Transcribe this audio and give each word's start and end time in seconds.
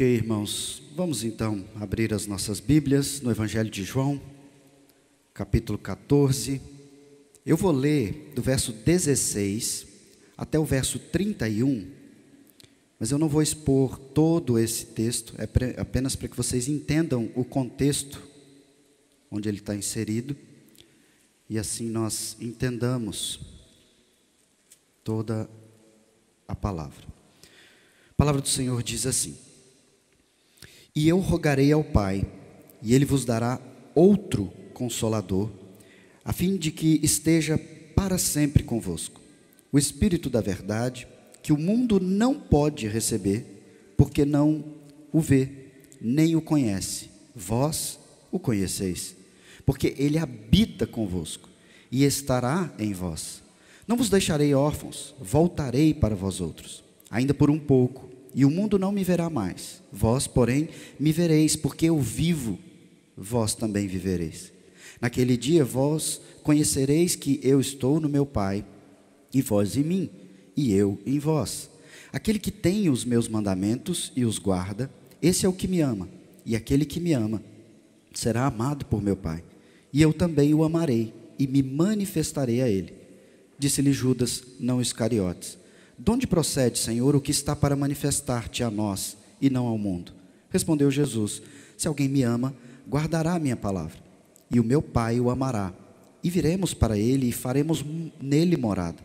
Ok, 0.00 0.14
irmãos, 0.14 0.82
vamos 0.96 1.24
então 1.24 1.62
abrir 1.74 2.14
as 2.14 2.26
nossas 2.26 2.58
Bíblias 2.58 3.20
no 3.20 3.30
Evangelho 3.30 3.68
de 3.68 3.84
João, 3.84 4.18
capítulo 5.34 5.76
14. 5.76 6.58
Eu 7.44 7.54
vou 7.54 7.70
ler 7.70 8.32
do 8.34 8.40
verso 8.40 8.72
16 8.72 9.86
até 10.38 10.58
o 10.58 10.64
verso 10.64 10.98
31, 10.98 11.86
mas 12.98 13.10
eu 13.10 13.18
não 13.18 13.28
vou 13.28 13.42
expor 13.42 13.98
todo 13.98 14.58
esse 14.58 14.86
texto, 14.86 15.34
é 15.36 15.78
apenas 15.78 16.16
para 16.16 16.28
que 16.28 16.36
vocês 16.38 16.66
entendam 16.66 17.30
o 17.34 17.44
contexto 17.44 18.22
onde 19.30 19.50
ele 19.50 19.58
está 19.58 19.76
inserido 19.76 20.34
e 21.46 21.58
assim 21.58 21.90
nós 21.90 22.38
entendamos 22.40 23.38
toda 25.04 25.46
a 26.48 26.56
palavra. 26.56 27.06
A 28.08 28.14
palavra 28.16 28.40
do 28.40 28.48
Senhor 28.48 28.82
diz 28.82 29.04
assim: 29.04 29.49
E 30.94 31.08
eu 31.08 31.18
rogarei 31.18 31.72
ao 31.72 31.84
Pai, 31.84 32.26
e 32.82 32.94
ele 32.94 33.04
vos 33.04 33.24
dará 33.24 33.60
outro 33.94 34.52
consolador, 34.74 35.50
a 36.24 36.32
fim 36.32 36.56
de 36.56 36.70
que 36.70 37.00
esteja 37.02 37.58
para 37.94 38.18
sempre 38.18 38.62
convosco. 38.62 39.20
O 39.72 39.78
Espírito 39.78 40.28
da 40.28 40.40
Verdade, 40.40 41.06
que 41.42 41.52
o 41.52 41.58
mundo 41.58 42.00
não 42.00 42.34
pode 42.38 42.88
receber, 42.88 43.94
porque 43.96 44.24
não 44.24 44.64
o 45.12 45.20
vê, 45.20 45.48
nem 46.00 46.34
o 46.34 46.42
conhece. 46.42 47.10
Vós 47.34 47.98
o 48.32 48.38
conheceis, 48.38 49.14
porque 49.64 49.94
ele 49.96 50.18
habita 50.18 50.86
convosco 50.86 51.48
e 51.90 52.04
estará 52.04 52.72
em 52.78 52.92
vós. 52.92 53.42
Não 53.86 53.96
vos 53.96 54.08
deixarei 54.08 54.54
órfãos, 54.54 55.14
voltarei 55.20 55.92
para 55.92 56.14
vós 56.14 56.40
outros, 56.40 56.82
ainda 57.10 57.34
por 57.34 57.50
um 57.50 57.58
pouco, 57.58 58.09
e 58.34 58.44
o 58.44 58.50
mundo 58.50 58.78
não 58.78 58.92
me 58.92 59.02
verá 59.04 59.28
mais. 59.28 59.82
Vós, 59.92 60.26
porém, 60.26 60.68
me 60.98 61.12
vereis, 61.12 61.56
porque 61.56 61.86
eu 61.86 61.98
vivo, 61.98 62.58
vós 63.16 63.54
também 63.54 63.86
vivereis. 63.86 64.52
Naquele 65.00 65.36
dia 65.36 65.64
vós 65.64 66.20
conhecereis 66.42 67.16
que 67.16 67.40
eu 67.42 67.60
estou 67.60 68.00
no 68.00 68.08
meu 68.08 68.26
Pai, 68.26 68.64
e 69.32 69.40
vós 69.40 69.76
em 69.76 69.84
mim, 69.84 70.10
e 70.56 70.72
eu 70.72 70.98
em 71.06 71.18
vós. 71.18 71.70
Aquele 72.12 72.38
que 72.38 72.50
tem 72.50 72.88
os 72.88 73.04
meus 73.04 73.28
mandamentos 73.28 74.12
e 74.16 74.24
os 74.24 74.38
guarda, 74.38 74.90
esse 75.22 75.46
é 75.46 75.48
o 75.48 75.52
que 75.52 75.68
me 75.68 75.80
ama, 75.80 76.08
e 76.44 76.56
aquele 76.56 76.84
que 76.84 77.00
me 77.00 77.12
ama 77.12 77.42
será 78.12 78.46
amado 78.46 78.84
por 78.86 79.02
meu 79.02 79.16
Pai, 79.16 79.42
e 79.92 80.02
eu 80.02 80.12
também 80.12 80.52
o 80.54 80.64
amarei 80.64 81.12
e 81.38 81.46
me 81.46 81.62
manifestarei 81.62 82.60
a 82.60 82.68
ele. 82.68 82.94
Disse-lhe 83.58 83.92
Judas, 83.92 84.42
não 84.58 84.80
Iscariotes: 84.80 85.58
De 86.02 86.10
onde 86.10 86.26
procede, 86.26 86.78
Senhor, 86.78 87.14
o 87.14 87.20
que 87.20 87.30
está 87.30 87.54
para 87.54 87.76
manifestar-te 87.76 88.64
a 88.64 88.70
nós 88.70 89.18
e 89.38 89.50
não 89.50 89.66
ao 89.66 89.76
mundo? 89.76 90.14
Respondeu 90.48 90.90
Jesus: 90.90 91.42
Se 91.76 91.86
alguém 91.86 92.08
me 92.08 92.22
ama, 92.22 92.54
guardará 92.88 93.34
a 93.34 93.38
minha 93.38 93.54
palavra, 93.54 93.98
e 94.50 94.58
o 94.58 94.64
meu 94.64 94.80
Pai 94.80 95.20
o 95.20 95.28
amará, 95.28 95.74
e 96.24 96.30
viremos 96.30 96.72
para 96.72 96.98
ele 96.98 97.28
e 97.28 97.32
faremos 97.32 97.84
nele 98.18 98.56
morada. 98.56 98.96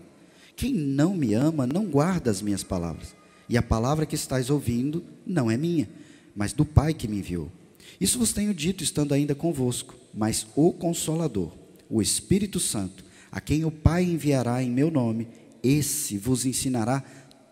Quem 0.56 0.74
não 0.74 1.14
me 1.14 1.34
ama 1.34 1.68
não 1.68 1.86
guarda 1.86 2.32
as 2.32 2.42
minhas 2.42 2.64
palavras, 2.64 3.14
e 3.50 3.58
a 3.58 3.62
palavra 3.62 4.06
que 4.06 4.16
estáis 4.16 4.50
ouvindo 4.50 5.04
não 5.28 5.52
é 5.52 5.58
minha, 5.58 5.90
mas 6.34 6.54
do 6.54 6.64
Pai 6.64 6.94
que 6.94 7.10
me 7.10 7.18
enviou. 7.18 7.52
Isso 8.00 8.18
vos 8.18 8.32
tenho 8.32 8.54
dito 8.54 8.86
estando 8.86 9.14
ainda 9.14 9.36
convosco, 9.36 9.96
mas 10.14 10.48
o 10.56 10.72
Consolador, 10.72 11.52
o 11.90 12.02
Espírito 12.02 12.58
Santo, 12.58 13.04
a 13.30 13.42
quem 13.42 13.66
o 13.66 13.72
Pai 13.72 14.06
enviará 14.06 14.64
em 14.64 14.72
meu 14.72 14.90
nome, 14.90 15.28
esse 15.66 16.18
vos 16.18 16.46
ensinará 16.46 17.04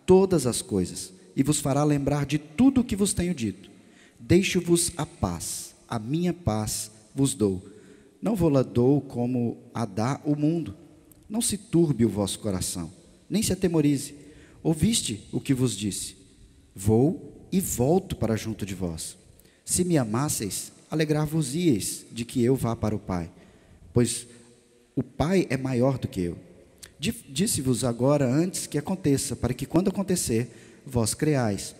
todas 0.05 0.45
as 0.45 0.61
coisas 0.61 1.13
e 1.35 1.41
vos 1.41 1.59
fará 1.59 1.83
lembrar 1.83 2.25
de 2.25 2.37
tudo 2.37 2.81
o 2.81 2.83
que 2.83 2.95
vos 2.95 3.13
tenho 3.13 3.33
dito. 3.33 3.69
Deixo-vos 4.19 4.91
a 4.95 5.05
paz, 5.05 5.73
a 5.87 5.97
minha 5.97 6.33
paz 6.33 6.91
vos 7.13 7.33
dou. 7.33 7.61
Não 8.21 8.35
vou-la 8.35 8.61
dou 8.61 9.01
como 9.01 9.57
a 9.73 9.85
dá 9.85 10.21
o 10.23 10.35
mundo. 10.35 10.75
Não 11.27 11.41
se 11.41 11.57
turbe 11.57 12.05
o 12.05 12.09
vosso 12.09 12.39
coração, 12.39 12.91
nem 13.29 13.41
se 13.41 13.51
atemorize. 13.51 14.13
Ouviste 14.61 15.27
o 15.31 15.41
que 15.41 15.53
vos 15.53 15.75
disse? 15.75 16.15
Vou 16.75 17.47
e 17.51 17.59
volto 17.59 18.15
para 18.15 18.35
junto 18.35 18.65
de 18.65 18.75
vós. 18.75 19.17
Se 19.65 19.83
me 19.83 19.97
amasseis, 19.97 20.71
alegrar-vos-ieis 20.89 22.05
de 22.11 22.23
que 22.23 22.43
eu 22.43 22.55
vá 22.55 22.75
para 22.75 22.95
o 22.95 22.99
Pai, 22.99 23.31
pois 23.91 24.27
o 24.95 25.01
Pai 25.01 25.47
é 25.49 25.57
maior 25.57 25.97
do 25.97 26.07
que 26.07 26.21
eu. 26.21 26.52
Disse-vos 27.11 27.83
agora 27.83 28.25
antes 28.25 28.65
que 28.67 28.77
aconteça, 28.77 29.35
para 29.35 29.53
que 29.53 29.65
quando 29.65 29.89
acontecer, 29.89 30.81
vós 30.85 31.13
creais. 31.13 31.75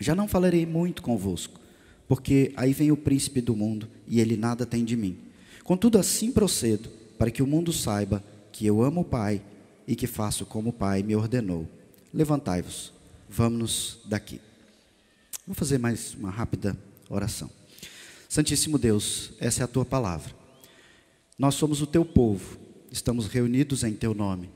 Já 0.00 0.14
não 0.14 0.26
falarei 0.26 0.64
muito 0.64 1.02
convosco, 1.02 1.60
porque 2.08 2.52
aí 2.56 2.72
vem 2.72 2.90
o 2.90 2.96
príncipe 2.96 3.40
do 3.40 3.54
mundo 3.54 3.88
e 4.08 4.20
ele 4.20 4.36
nada 4.36 4.64
tem 4.64 4.84
de 4.84 4.96
mim. 4.96 5.18
Contudo, 5.62 5.98
assim 5.98 6.32
procedo, 6.32 6.88
para 7.18 7.30
que 7.30 7.42
o 7.42 7.46
mundo 7.46 7.72
saiba 7.72 8.22
que 8.52 8.66
eu 8.66 8.82
amo 8.82 9.02
o 9.02 9.04
Pai 9.04 9.42
e 9.86 9.94
que 9.94 10.06
faço 10.06 10.46
como 10.46 10.70
o 10.70 10.72
Pai 10.72 11.02
me 11.02 11.14
ordenou. 11.14 11.68
Levantai-vos, 12.12 12.92
vamos-nos 13.28 14.00
daqui. 14.06 14.40
Vou 15.46 15.54
fazer 15.54 15.78
mais 15.78 16.14
uma 16.14 16.30
rápida 16.30 16.76
oração. 17.10 17.50
Santíssimo 18.28 18.78
Deus, 18.78 19.32
essa 19.38 19.62
é 19.62 19.64
a 19.64 19.68
tua 19.68 19.84
palavra. 19.84 20.34
Nós 21.38 21.54
somos 21.54 21.82
o 21.82 21.86
teu 21.86 22.04
povo, 22.04 22.58
estamos 22.94 23.26
reunidos 23.26 23.82
em 23.82 23.92
teu 23.92 24.14
nome. 24.14 24.48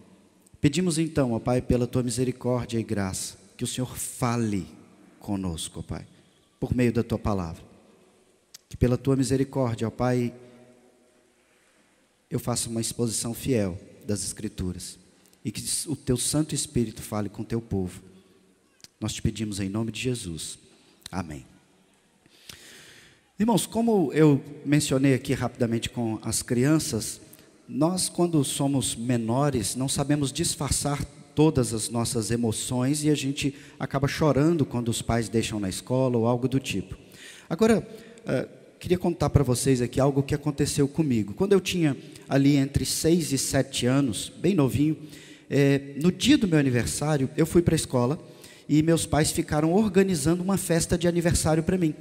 Pedimos 0.61 0.97
então, 0.97 1.33
ó 1.33 1.41
Pai, 1.41 1.61
pela 1.61 1.89
tua 1.89 2.05
misericórdia 2.05 2.79
e 2.79 2.85
graça, 2.85 3.37
que 3.57 3.65
o 3.65 3.67
Senhor 3.67 3.97
fale 3.97 4.67
conosco, 5.19 5.81
ó 5.81 5.83
Pai, 5.83 6.07
por 6.61 6.73
meio 6.73 6.93
da 6.93 7.03
tua 7.03 7.19
palavra. 7.19 7.63
Que 8.69 8.77
pela 8.77 8.97
tua 8.97 9.17
misericórdia, 9.17 9.89
ó 9.89 9.91
Pai, 9.91 10.33
eu 12.31 12.39
faça 12.39 12.69
uma 12.69 12.81
exposição 12.81 13.35
fiel 13.35 13.77
das 14.07 14.23
Escrituras 14.23 14.99
e 15.45 15.51
que 15.51 15.63
o 15.89 15.97
teu 15.97 16.17
Santo 16.17 16.55
Espírito 16.55 17.03
fale 17.03 17.29
com 17.29 17.43
teu 17.43 17.61
povo. 17.61 18.03
Nós 19.01 19.13
te 19.13 19.21
pedimos 19.21 19.59
em 19.59 19.69
nome 19.69 19.91
de 19.91 20.01
Jesus. 20.01 20.59
Amém. 21.11 21.45
Irmãos, 23.39 23.67
como 23.67 24.13
eu 24.13 24.43
mencionei 24.65 25.15
aqui 25.15 25.33
rapidamente 25.33 25.91
com 25.91 26.21
as 26.23 26.43
crianças, 26.43 27.21
nós, 27.69 28.09
quando 28.09 28.43
somos 28.43 28.97
menores, 28.97 29.77
não 29.77 29.89
sabemos 29.89 30.33
disfarçar 30.33 31.05
todas 31.35 31.75
as 31.75 31.91
nossas 31.91 32.31
emoções 32.31 33.05
e 33.05 33.11
a 33.11 33.15
gente 33.15 33.55
acaba 33.79 34.09
chorando 34.09 34.65
quando 34.65 34.89
os 34.89 35.03
pais 35.03 35.29
deixam 35.29 35.61
na 35.61 35.69
escola 35.69 36.17
ou 36.17 36.27
algo 36.27 36.49
do 36.49 36.59
tipo. 36.59 36.97
Agora, 37.49 37.87
uh, 38.27 38.49
queria 38.79 38.97
contar 38.97 39.29
para 39.31 39.45
vocês 39.45 39.83
aqui 39.83 40.01
algo 40.01 40.23
que 40.23 40.35
aconteceu 40.35 40.89
comigo. 40.89 41.35
Quando 41.35 41.53
eu 41.53 41.61
tinha 41.61 41.95
ali 42.27 42.57
entre 42.57 42.87
6 42.87 43.33
e 43.33 43.39
7 43.39 43.85
anos, 43.87 44.33
bem 44.39 44.55
novinho, 44.55 44.97
é, 45.51 45.95
no 46.03 46.11
dia 46.11 46.39
do 46.39 46.49
meu 46.49 46.59
aniversário, 46.59 47.29
eu 47.37 47.47
fui 47.47 47.61
para 47.61 47.75
a 47.75 47.77
escola 47.77 48.19
e 48.69 48.83
meus 48.83 49.07
pais 49.07 49.31
ficaram 49.31 49.73
organizando 49.73 50.43
uma 50.43 50.57
festa 50.57 50.97
de 50.97 51.07
aniversário 51.07 51.63
para 51.63 51.77
mim. 51.77 51.95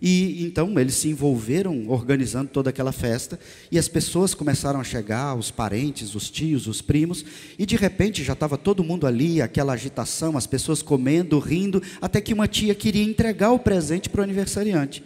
E 0.00 0.42
então 0.44 0.78
eles 0.78 0.94
se 0.94 1.08
envolveram 1.08 1.88
organizando 1.88 2.50
toda 2.50 2.70
aquela 2.70 2.92
festa, 2.92 3.38
e 3.70 3.78
as 3.78 3.86
pessoas 3.86 4.34
começaram 4.34 4.80
a 4.80 4.84
chegar, 4.84 5.34
os 5.34 5.50
parentes, 5.50 6.14
os 6.14 6.30
tios, 6.30 6.66
os 6.66 6.80
primos, 6.80 7.24
e 7.58 7.66
de 7.66 7.76
repente 7.76 8.24
já 8.24 8.32
estava 8.32 8.56
todo 8.56 8.82
mundo 8.82 9.06
ali, 9.06 9.42
aquela 9.42 9.74
agitação, 9.74 10.38
as 10.38 10.46
pessoas 10.46 10.80
comendo, 10.80 11.38
rindo, 11.38 11.82
até 12.00 12.20
que 12.20 12.32
uma 12.32 12.48
tia 12.48 12.74
queria 12.74 13.02
entregar 13.02 13.50
o 13.50 13.58
presente 13.58 14.08
para 14.08 14.22
o 14.22 14.24
aniversariante. 14.24 15.04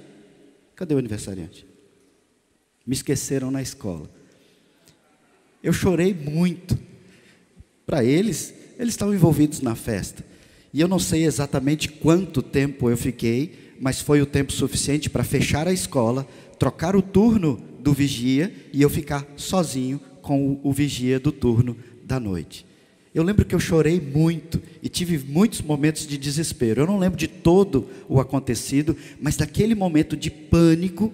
Cadê 0.77 0.95
o 0.95 0.99
aniversariante? 0.99 1.67
Me 2.87 2.95
esqueceram 2.95 3.51
na 3.51 3.63
escola. 3.63 4.09
Eu 5.63 5.73
chorei 5.73 6.13
muito. 6.13 6.79
Para 7.87 8.05
eles, 8.05 8.55
eles 8.79 8.95
estavam 8.95 9.15
envolvidos 9.15 9.61
na 9.61 9.75
festa. 9.75 10.25
E 10.73 10.81
eu 10.81 10.89
não 10.89 10.99
sei 10.99 11.25
exatamente 11.25 11.89
quanto 11.89 12.43
tempo 12.43 12.91
eu 12.91 12.97
fiquei, 12.97 13.64
mas 13.81 14.01
foi 14.01 14.21
o 14.21 14.27
tempo 14.27 14.53
suficiente 14.53 15.11
para 15.11 15.25
fechar 15.25 15.67
a 15.69 15.73
escola, 15.73 16.27
trocar 16.59 16.97
o 16.97 17.03
turno 17.03 17.63
do 17.81 17.93
vigia 17.93 18.53
e 18.73 18.81
eu 18.83 18.89
ficar 18.89 19.27
sozinho 19.37 20.01
com 20.23 20.59
o, 20.63 20.73
vigia 20.73 21.21
do 21.21 21.31
turno 21.31 21.77
da 22.03 22.19
noite. 22.19 22.67
Eu 23.15 23.23
lembro 23.23 23.45
que 23.45 23.55
eu 23.55 23.61
chorei 23.61 24.01
muito 24.01 24.61
e 24.83 24.89
tive 24.89 25.19
muitos 25.19 25.61
momentos 25.61 26.07
de 26.07 26.19
desespero. 26.19 26.83
Eu 26.83 26.87
não 26.87 26.99
lembro 26.99 27.19
de 27.19 27.29
todo 27.29 27.89
o 28.09 28.19
acontecido, 28.19 28.97
mas 29.21 29.37
daquele 29.37 29.75
momento 29.75 30.17
de 30.17 30.31
pânico, 30.31 31.13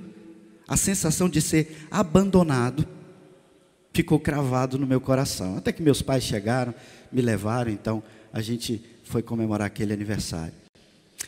a 0.67 0.77
sensação 0.77 1.29
de 1.29 1.43
ser 1.43 1.87
abandonado 1.91 2.87
ficou 3.93 4.19
cravado 4.19 4.79
no 4.79 4.87
meu 4.87 5.01
coração. 5.01 5.57
Até 5.57 5.73
que 5.73 5.83
meus 5.83 6.01
pais 6.01 6.23
chegaram, 6.23 6.75
me 7.13 7.21
levaram, 7.21 7.71
então 7.71 8.03
a 8.33 8.41
gente 8.41 8.83
foi 9.03 9.23
comemorar 9.23 9.67
aquele 9.67 9.93
aniversário. 9.93 10.55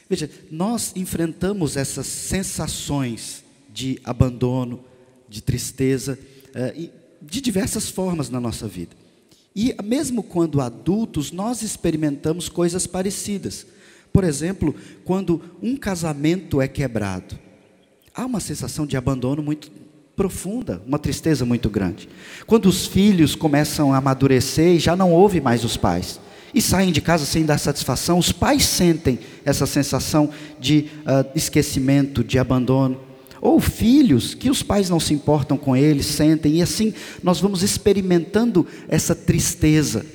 Veja, 0.08 0.30
nós 0.50 0.92
enfrentamos 0.94 1.76
essas 1.76 2.06
sensações 2.06 3.44
de 3.72 3.98
abandono, 4.04 4.80
de 5.28 5.42
tristeza, 5.42 6.18
eh, 6.54 6.90
de 7.20 7.40
diversas 7.40 7.88
formas 7.88 8.28
na 8.28 8.40
nossa 8.40 8.68
vida. 8.68 8.94
E 9.54 9.74
mesmo 9.82 10.22
quando 10.22 10.60
adultos, 10.60 11.30
nós 11.30 11.62
experimentamos 11.62 12.48
coisas 12.48 12.86
parecidas. 12.86 13.66
Por 14.12 14.24
exemplo, 14.24 14.74
quando 15.04 15.40
um 15.62 15.76
casamento 15.76 16.60
é 16.60 16.68
quebrado, 16.68 17.38
há 18.14 18.26
uma 18.26 18.40
sensação 18.40 18.86
de 18.86 18.96
abandono 18.96 19.42
muito 19.42 19.70
profunda, 20.14 20.82
uma 20.86 20.98
tristeza 20.98 21.44
muito 21.44 21.70
grande. 21.70 22.08
Quando 22.46 22.66
os 22.66 22.86
filhos 22.86 23.34
começam 23.34 23.92
a 23.92 23.96
amadurecer 23.96 24.74
e 24.74 24.78
já 24.78 24.94
não 24.94 25.12
ouve 25.12 25.40
mais 25.40 25.64
os 25.64 25.76
pais 25.76 26.20
e 26.54 26.60
saem 26.60 26.92
de 26.92 27.00
casa 27.00 27.24
sem 27.24 27.44
dar 27.44 27.58
satisfação, 27.58 28.18
os 28.18 28.32
pais 28.32 28.64
sentem 28.64 29.18
essa 29.44 29.66
sensação 29.66 30.30
de 30.60 30.86
uh, 31.00 31.30
esquecimento, 31.34 32.22
de 32.22 32.38
abandono. 32.38 33.00
Ou 33.40 33.58
filhos 33.58 34.34
que 34.34 34.48
os 34.48 34.62
pais 34.62 34.88
não 34.88 35.00
se 35.00 35.12
importam 35.12 35.56
com 35.56 35.76
eles, 35.76 36.06
sentem, 36.06 36.58
e 36.58 36.62
assim 36.62 36.94
nós 37.22 37.40
vamos 37.40 37.62
experimentando 37.62 38.66
essa 38.88 39.14
tristeza 39.14 40.06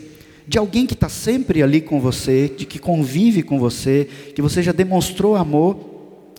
de 0.47 0.57
alguém 0.57 0.85
que 0.85 0.93
está 0.93 1.09
sempre 1.09 1.61
ali 1.61 1.81
com 1.81 1.99
você, 1.99 2.49
de 2.55 2.65
que 2.65 2.79
convive 2.79 3.43
com 3.43 3.59
você, 3.59 4.07
que 4.33 4.41
você 4.41 4.63
já 4.63 4.71
demonstrou 4.71 5.35
amor, 5.35 5.77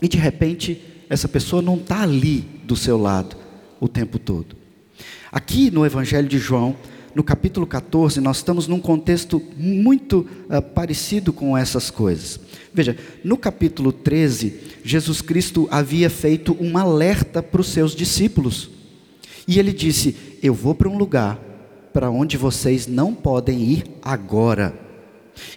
e 0.00 0.08
de 0.08 0.16
repente 0.16 0.80
essa 1.10 1.28
pessoa 1.28 1.60
não 1.60 1.76
está 1.76 2.02
ali 2.02 2.44
do 2.64 2.74
seu 2.74 2.96
lado 2.96 3.36
o 3.78 3.86
tempo 3.86 4.18
todo. 4.18 4.56
Aqui 5.30 5.70
no 5.70 5.84
Evangelho 5.84 6.26
de 6.26 6.38
João, 6.38 6.74
no 7.14 7.22
capítulo 7.22 7.66
14, 7.66 8.20
nós 8.20 8.38
estamos 8.38 8.66
num 8.68 8.80
contexto 8.80 9.42
muito 9.56 10.26
uh, 10.48 10.60
parecido 10.62 11.32
com 11.32 11.56
essas 11.56 11.90
coisas. 11.90 12.38
Veja, 12.72 12.96
no 13.24 13.36
capítulo 13.36 13.92
13, 13.92 14.54
Jesus 14.84 15.20
Cristo 15.20 15.66
havia 15.70 16.08
feito 16.10 16.56
um 16.60 16.76
alerta 16.76 17.42
para 17.42 17.60
os 17.60 17.68
seus 17.68 17.94
discípulos. 17.94 18.70
E 19.46 19.58
ele 19.58 19.72
disse: 19.72 20.14
Eu 20.42 20.54
vou 20.54 20.74
para 20.74 20.88
um 20.88 20.98
lugar 20.98 21.38
para 21.92 22.10
onde 22.10 22.36
vocês 22.36 22.86
não 22.86 23.14
podem 23.14 23.60
ir 23.62 23.84
agora. 24.02 24.78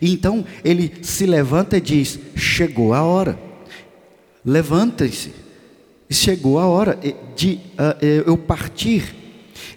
Então 0.02 0.46
ele 0.64 0.94
se 1.02 1.26
levanta 1.26 1.78
e 1.78 1.82
diz: 1.82 2.18
Chegou 2.36 2.94
a 2.94 3.04
hora. 3.04 3.38
Levantem-se. 4.44 5.32
Chegou 6.10 6.60
a 6.60 6.66
hora 6.66 6.98
de 7.36 7.60
uh, 7.78 8.04
eu 8.26 8.38
partir. 8.38 9.21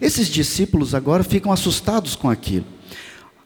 Esses 0.01 0.27
discípulos 0.27 0.93
agora 0.93 1.23
ficam 1.23 1.51
assustados 1.51 2.15
com 2.15 2.29
aquilo. 2.29 2.65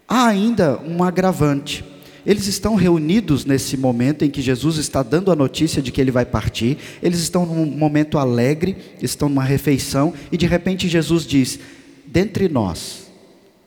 Há 0.08 0.28
ainda 0.28 0.80
um 0.80 1.04
agravante. 1.04 1.84
Eles 2.26 2.48
estão 2.48 2.76
reunidos 2.76 3.46
nesse 3.46 3.78
momento 3.78 4.24
em 4.24 4.30
que 4.30 4.42
Jesus 4.42 4.78
está 4.78 5.02
dando 5.02 5.32
a 5.32 5.36
notícia 5.36 5.82
de 5.82 5.92
que 5.92 6.02
ele 6.02 6.12
vai 6.12 6.26
partir. 6.26 6.78
Eles 7.02 7.20
estão 7.20 7.46
num 7.46 7.66
momento 7.66 8.18
alegre, 8.18 8.76
estão 9.02 9.30
numa 9.30 9.44
refeição, 9.44 10.14
e 10.32 10.38
de 10.38 10.46
repente 10.46 10.88
Jesus 10.88 11.26
diz: 11.26 11.60
Dentre 12.06 12.50
nós, 12.50 13.10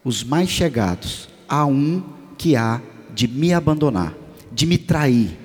os 0.04 0.22
mais 0.22 0.48
chegados, 0.48 1.28
há 1.48 1.64
um 1.64 2.02
que 2.36 2.56
há 2.56 2.80
de 3.14 3.28
me 3.28 3.52
abandonar, 3.52 4.14
de 4.50 4.66
me 4.66 4.76
trair. 4.76 5.41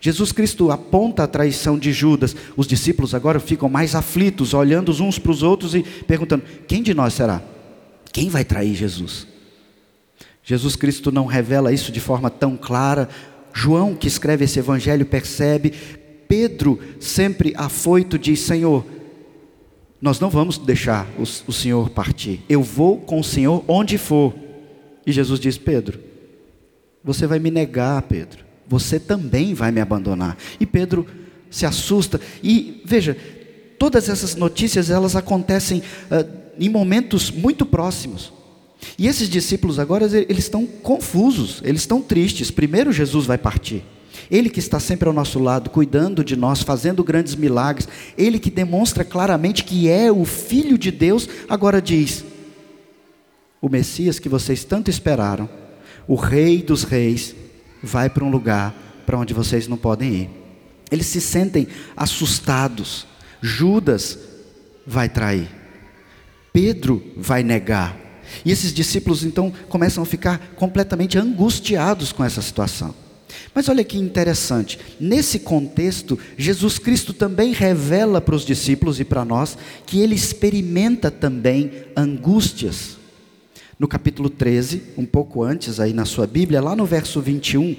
Jesus 0.00 0.32
Cristo 0.32 0.70
aponta 0.70 1.22
a 1.22 1.26
traição 1.26 1.78
de 1.78 1.92
Judas. 1.92 2.34
Os 2.56 2.66
discípulos 2.66 3.14
agora 3.14 3.40
ficam 3.40 3.68
mais 3.68 3.94
aflitos, 3.94 4.54
olhando 4.54 4.90
uns 5.02 5.18
para 5.18 5.32
os 5.32 5.42
outros 5.42 5.74
e 5.74 5.82
perguntando: 5.82 6.44
quem 6.66 6.82
de 6.82 6.94
nós 6.94 7.14
será? 7.14 7.42
Quem 8.12 8.28
vai 8.28 8.44
trair 8.44 8.74
Jesus? 8.74 9.26
Jesus 10.44 10.76
Cristo 10.76 11.12
não 11.12 11.26
revela 11.26 11.72
isso 11.72 11.92
de 11.92 12.00
forma 12.00 12.28
tão 12.28 12.56
clara. 12.56 13.08
João, 13.54 13.94
que 13.94 14.08
escreve 14.08 14.44
esse 14.44 14.58
evangelho, 14.58 15.06
percebe. 15.06 15.72
Pedro, 16.26 16.78
sempre 16.98 17.52
afoito, 17.56 18.18
diz: 18.18 18.40
Senhor, 18.40 18.84
nós 20.00 20.18
não 20.18 20.30
vamos 20.30 20.58
deixar 20.58 21.06
o, 21.18 21.22
o 21.22 21.52
Senhor 21.52 21.90
partir. 21.90 22.42
Eu 22.48 22.62
vou 22.62 22.98
com 22.98 23.20
o 23.20 23.24
Senhor 23.24 23.64
onde 23.68 23.98
for. 23.98 24.34
E 25.06 25.12
Jesus 25.12 25.38
diz: 25.38 25.56
Pedro, 25.56 26.00
você 27.04 27.26
vai 27.26 27.38
me 27.38 27.50
negar, 27.50 28.02
Pedro. 28.02 28.51
Você 28.72 28.98
também 28.98 29.52
vai 29.52 29.70
me 29.70 29.82
abandonar. 29.82 30.34
E 30.58 30.64
Pedro 30.64 31.06
se 31.50 31.66
assusta. 31.66 32.18
E 32.42 32.80
veja, 32.86 33.14
todas 33.78 34.08
essas 34.08 34.34
notícias 34.34 34.88
elas 34.88 35.14
acontecem 35.14 35.82
uh, 36.10 36.26
em 36.58 36.70
momentos 36.70 37.30
muito 37.30 37.66
próximos. 37.66 38.32
E 38.98 39.06
esses 39.06 39.28
discípulos 39.28 39.78
agora 39.78 40.06
eles 40.06 40.44
estão 40.44 40.64
confusos, 40.64 41.60
eles 41.62 41.82
estão 41.82 42.00
tristes. 42.00 42.50
Primeiro 42.50 42.90
Jesus 42.90 43.26
vai 43.26 43.36
partir. 43.36 43.84
Ele 44.30 44.48
que 44.48 44.58
está 44.58 44.80
sempre 44.80 45.06
ao 45.06 45.14
nosso 45.14 45.38
lado, 45.38 45.68
cuidando 45.68 46.24
de 46.24 46.34
nós, 46.34 46.62
fazendo 46.62 47.04
grandes 47.04 47.34
milagres, 47.34 47.86
Ele 48.16 48.38
que 48.38 48.50
demonstra 48.50 49.04
claramente 49.04 49.64
que 49.64 49.90
é 49.90 50.10
o 50.10 50.24
Filho 50.24 50.78
de 50.78 50.90
Deus, 50.90 51.28
agora 51.46 51.82
diz: 51.82 52.24
o 53.60 53.68
Messias 53.68 54.18
que 54.18 54.30
vocês 54.30 54.64
tanto 54.64 54.88
esperaram, 54.88 55.48
o 56.08 56.14
Rei 56.14 56.62
dos 56.62 56.84
Reis, 56.84 57.34
vai 57.82 58.08
para 58.08 58.24
um 58.24 58.30
lugar 58.30 58.74
para 59.04 59.18
onde 59.18 59.34
vocês 59.34 59.66
não 59.66 59.76
podem 59.76 60.14
ir. 60.14 60.30
Eles 60.90 61.06
se 61.06 61.20
sentem 61.20 61.66
assustados. 61.96 63.06
Judas 63.40 64.18
vai 64.86 65.08
trair. 65.08 65.48
Pedro 66.52 67.02
vai 67.16 67.42
negar. 67.42 67.96
E 68.44 68.50
esses 68.50 68.72
discípulos 68.72 69.24
então 69.24 69.52
começam 69.68 70.02
a 70.02 70.06
ficar 70.06 70.52
completamente 70.54 71.18
angustiados 71.18 72.12
com 72.12 72.24
essa 72.24 72.42
situação. 72.42 72.94
Mas 73.54 73.68
olha 73.68 73.84
que 73.84 73.98
interessante, 73.98 74.78
nesse 75.00 75.38
contexto, 75.38 76.18
Jesus 76.36 76.78
Cristo 76.78 77.12
também 77.12 77.52
revela 77.52 78.20
para 78.20 78.34
os 78.34 78.44
discípulos 78.44 79.00
e 79.00 79.04
para 79.04 79.24
nós 79.24 79.56
que 79.86 80.00
ele 80.00 80.14
experimenta 80.14 81.10
também 81.10 81.72
angústias. 81.96 83.01
No 83.82 83.88
capítulo 83.88 84.30
13, 84.30 84.80
um 84.96 85.04
pouco 85.04 85.42
antes 85.42 85.80
aí 85.80 85.92
na 85.92 86.04
sua 86.04 86.24
Bíblia, 86.24 86.60
lá 86.60 86.76
no 86.76 86.86
verso 86.86 87.20
21, 87.20 87.74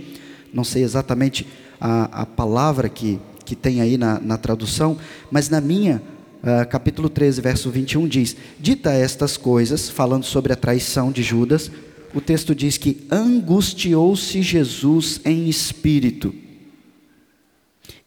não 0.54 0.62
sei 0.62 0.84
exatamente 0.84 1.48
a, 1.80 2.24
a 2.24 2.26
palavra 2.26 2.90
que, 2.90 3.22
que 3.46 3.56
tem 3.56 3.80
aí 3.80 3.98
na, 3.98 4.20
na 4.20 4.38
tradução, 4.38 4.98
mas 5.32 5.48
na 5.48 5.62
minha, 5.62 6.04
uh, 6.44 6.68
capítulo 6.68 7.08
13, 7.08 7.40
verso 7.40 7.72
21 7.72 8.06
diz: 8.06 8.36
Dita 8.60 8.92
estas 8.92 9.38
coisas, 9.38 9.90
falando 9.90 10.26
sobre 10.26 10.52
a 10.52 10.58
traição 10.58 11.10
de 11.10 11.24
Judas, 11.24 11.72
o 12.14 12.20
texto 12.20 12.54
diz 12.54 12.78
que 12.78 13.08
angustiou-se 13.10 14.42
Jesus 14.42 15.22
em 15.24 15.48
espírito. 15.48 16.36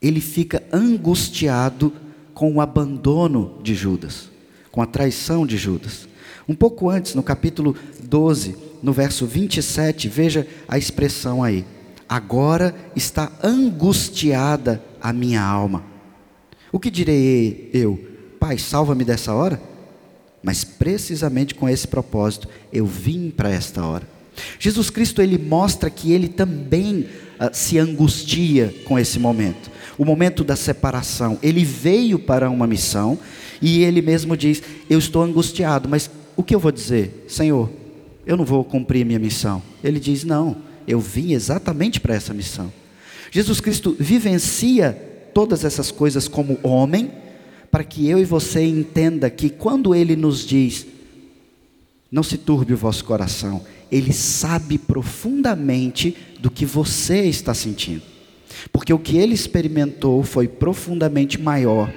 Ele 0.02 0.20
fica 0.20 0.62
angustiado 0.70 1.90
com 2.34 2.56
o 2.56 2.60
abandono 2.60 3.58
de 3.62 3.74
Judas, 3.74 4.28
com 4.70 4.82
a 4.82 4.86
traição 4.86 5.46
de 5.46 5.56
Judas. 5.56 6.06
Um 6.48 6.54
pouco 6.54 6.88
antes, 6.88 7.14
no 7.14 7.22
capítulo 7.22 7.74
12, 8.02 8.56
no 8.82 8.92
verso 8.92 9.26
27, 9.26 10.08
veja 10.08 10.46
a 10.68 10.78
expressão 10.78 11.42
aí. 11.42 11.64
Agora 12.08 12.74
está 12.94 13.32
angustiada 13.42 14.82
a 15.00 15.12
minha 15.12 15.42
alma. 15.42 15.84
O 16.70 16.78
que 16.78 16.90
direi 16.90 17.70
eu? 17.72 17.98
Pai, 18.38 18.58
salva-me 18.58 19.04
dessa 19.04 19.34
hora? 19.34 19.60
Mas 20.42 20.62
precisamente 20.62 21.54
com 21.54 21.68
esse 21.68 21.88
propósito 21.88 22.48
eu 22.72 22.86
vim 22.86 23.30
para 23.30 23.50
esta 23.50 23.84
hora. 23.84 24.08
Jesus 24.58 24.90
Cristo 24.90 25.20
ele 25.20 25.38
mostra 25.38 25.90
que 25.90 26.12
ele 26.12 26.28
também 26.28 27.08
uh, 27.40 27.50
se 27.52 27.78
angustia 27.78 28.72
com 28.84 28.98
esse 28.98 29.18
momento, 29.18 29.70
o 29.98 30.04
momento 30.04 30.44
da 30.44 30.54
separação. 30.54 31.38
Ele 31.42 31.64
veio 31.64 32.18
para 32.18 32.48
uma 32.50 32.66
missão 32.66 33.18
e 33.60 33.82
ele 33.82 34.02
mesmo 34.02 34.36
diz: 34.36 34.62
Eu 34.88 34.98
estou 34.98 35.22
angustiado, 35.22 35.88
mas 35.88 36.10
o 36.36 36.42
que 36.42 36.54
eu 36.54 36.60
vou 36.60 36.70
dizer? 36.70 37.24
Senhor, 37.28 37.70
eu 38.26 38.36
não 38.36 38.44
vou 38.44 38.62
cumprir 38.64 39.04
minha 39.06 39.18
missão. 39.18 39.62
Ele 39.82 39.98
diz: 39.98 40.24
Não, 40.24 40.56
eu 40.86 41.00
vim 41.00 41.32
exatamente 41.32 42.00
para 42.00 42.14
essa 42.14 42.34
missão. 42.34 42.72
Jesus 43.30 43.60
Cristo 43.60 43.96
vivencia 43.98 44.92
todas 45.34 45.64
essas 45.64 45.90
coisas 45.90 46.28
como 46.28 46.58
homem 46.62 47.10
para 47.70 47.84
que 47.84 48.08
eu 48.08 48.18
e 48.18 48.24
você 48.24 48.64
entenda 48.64 49.28
que 49.28 49.50
quando 49.50 49.94
ele 49.94 50.16
nos 50.16 50.46
diz, 50.46 50.86
não 52.10 52.22
se 52.22 52.38
turbe 52.38 52.72
o 52.72 52.76
vosso 52.76 53.04
coração, 53.04 53.62
ele 53.90 54.12
sabe 54.12 54.78
profundamente 54.78 56.16
do 56.40 56.50
que 56.50 56.64
você 56.64 57.24
está 57.24 57.52
sentindo. 57.52 58.02
Porque 58.72 58.92
o 58.92 58.98
que 58.98 59.18
ele 59.18 59.34
experimentou 59.34 60.22
foi 60.22 60.48
profundamente 60.48 61.40
maior 61.40 61.92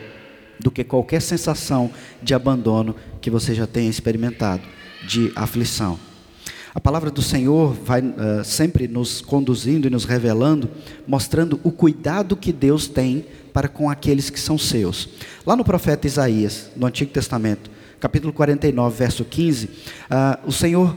do 0.60 0.70
que 0.70 0.84
qualquer 0.84 1.22
sensação 1.22 1.92
de 2.22 2.34
abandono 2.34 2.96
que 3.22 3.30
você 3.30 3.54
já 3.54 3.66
tenha 3.66 3.90
experimentado, 3.90 4.64
de 5.08 5.32
aflição. 5.36 5.98
A 6.74 6.80
palavra 6.80 7.10
do 7.10 7.22
Senhor 7.22 7.74
vai 7.74 8.02
uh, 8.02 8.44
sempre 8.44 8.88
nos 8.88 9.22
conduzindo 9.22 9.88
e 9.88 9.90
nos 9.90 10.06
revelando, 10.06 10.70
mostrando 11.08 11.60
o 11.64 11.72
cuidado 11.72 12.38
que 12.38 12.54
Deus 12.54 12.88
tem 12.88 13.26
para 13.52 13.68
com 13.68 13.90
aqueles 13.90 14.30
que 14.30 14.40
são 14.40 14.58
seus. 14.58 15.10
Lá 15.46 15.56
no 15.56 15.66
profeta 15.66 16.06
Isaías, 16.06 16.70
no 16.76 16.86
Antigo 16.86 17.12
Testamento, 17.12 17.72
capítulo 18.00 18.32
49, 18.32 18.96
verso 18.96 19.26
15, 19.26 19.66
uh, 19.66 19.70
o 20.46 20.52
Senhor, 20.52 20.96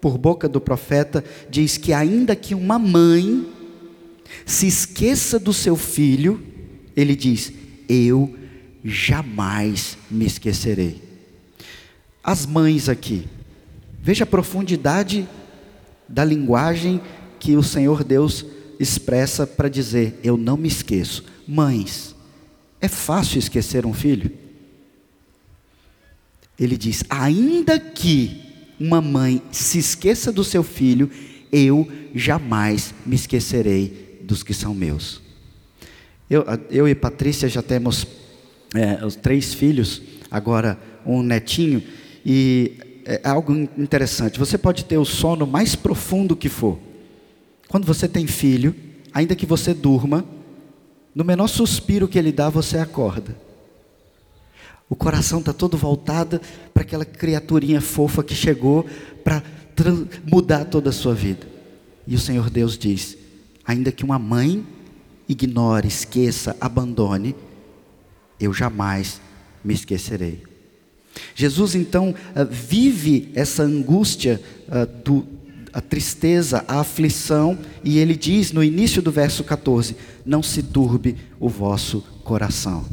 por 0.00 0.16
boca 0.16 0.48
do 0.48 0.60
profeta, 0.60 1.22
diz 1.50 1.76
que 1.76 1.92
ainda 1.92 2.34
que 2.34 2.54
uma 2.54 2.78
mãe 2.78 3.46
se 4.46 4.66
esqueça 4.66 5.38
do 5.38 5.52
seu 5.52 5.76
filho, 5.76 6.40
ele 6.96 7.14
diz: 7.14 7.52
Eu 7.86 8.34
jamais 8.84 9.96
me 10.10 10.26
esquecerei. 10.26 11.02
As 12.22 12.46
mães 12.46 12.88
aqui, 12.88 13.26
Veja 14.02 14.24
a 14.24 14.26
profundidade 14.26 15.28
da 16.08 16.24
linguagem 16.24 17.00
que 17.38 17.56
o 17.56 17.62
Senhor 17.62 18.02
Deus 18.02 18.46
expressa 18.78 19.46
para 19.46 19.68
dizer: 19.68 20.18
Eu 20.22 20.36
não 20.36 20.56
me 20.56 20.68
esqueço. 20.68 21.24
Mães, 21.46 22.14
é 22.80 22.88
fácil 22.88 23.38
esquecer 23.38 23.84
um 23.84 23.92
filho? 23.92 24.30
Ele 26.58 26.78
diz: 26.78 27.04
Ainda 27.10 27.78
que 27.78 28.42
uma 28.80 29.02
mãe 29.02 29.42
se 29.52 29.78
esqueça 29.78 30.32
do 30.32 30.42
seu 30.42 30.62
filho, 30.62 31.10
eu 31.52 31.86
jamais 32.14 32.94
me 33.04 33.14
esquecerei 33.14 34.18
dos 34.22 34.42
que 34.42 34.54
são 34.54 34.74
meus. 34.74 35.20
Eu, 36.28 36.44
eu 36.70 36.88
e 36.88 36.94
Patrícia 36.94 37.48
já 37.48 37.60
temos 37.60 38.06
é, 38.74 39.04
os 39.04 39.16
três 39.16 39.54
filhos, 39.54 40.02
agora 40.30 40.78
um 41.04 41.22
netinho, 41.22 41.82
e 42.24 42.72
é 43.04 43.20
algo 43.24 43.52
interessante. 43.76 44.38
Você 44.38 44.58
pode 44.58 44.84
ter 44.84 44.98
o 44.98 45.04
sono 45.04 45.46
mais 45.46 45.74
profundo 45.74 46.36
que 46.36 46.48
for. 46.48 46.78
Quando 47.68 47.86
você 47.86 48.06
tem 48.06 48.26
filho, 48.26 48.74
ainda 49.12 49.34
que 49.34 49.46
você 49.46 49.72
durma, 49.72 50.24
no 51.14 51.24
menor 51.24 51.48
suspiro 51.48 52.08
que 52.08 52.18
ele 52.18 52.32
dá, 52.32 52.48
você 52.48 52.78
acorda. 52.78 53.36
O 54.88 54.96
coração 54.96 55.38
está 55.38 55.52
todo 55.52 55.76
voltado 55.76 56.40
para 56.74 56.82
aquela 56.82 57.04
criaturinha 57.04 57.80
fofa 57.80 58.22
que 58.24 58.34
chegou 58.34 58.84
para 59.22 59.42
mudar 60.26 60.64
toda 60.64 60.90
a 60.90 60.92
sua 60.92 61.14
vida. 61.14 61.46
E 62.06 62.14
o 62.14 62.18
Senhor 62.18 62.50
Deus 62.50 62.76
diz: 62.76 63.16
ainda 63.64 63.92
que 63.92 64.04
uma 64.04 64.18
mãe 64.18 64.66
ignore, 65.28 65.86
esqueça, 65.86 66.56
abandone, 66.60 67.36
eu 68.40 68.52
jamais 68.52 69.20
me 69.62 69.74
esquecerei. 69.74 70.42
Jesus 71.34 71.74
então 71.74 72.14
ah, 72.34 72.44
vive 72.44 73.30
essa 73.34 73.62
angústia, 73.62 74.40
ah, 74.68 74.88
a 75.72 75.80
tristeza, 75.80 76.64
a 76.66 76.80
aflição, 76.80 77.58
e 77.84 77.98
ele 77.98 78.16
diz 78.16 78.52
no 78.52 78.62
início 78.62 79.00
do 79.00 79.10
verso 79.10 79.44
14: 79.44 79.96
Não 80.24 80.42
se 80.42 80.62
turbe 80.62 81.16
o 81.38 81.48
vosso 81.48 82.00
coração. 82.24 82.84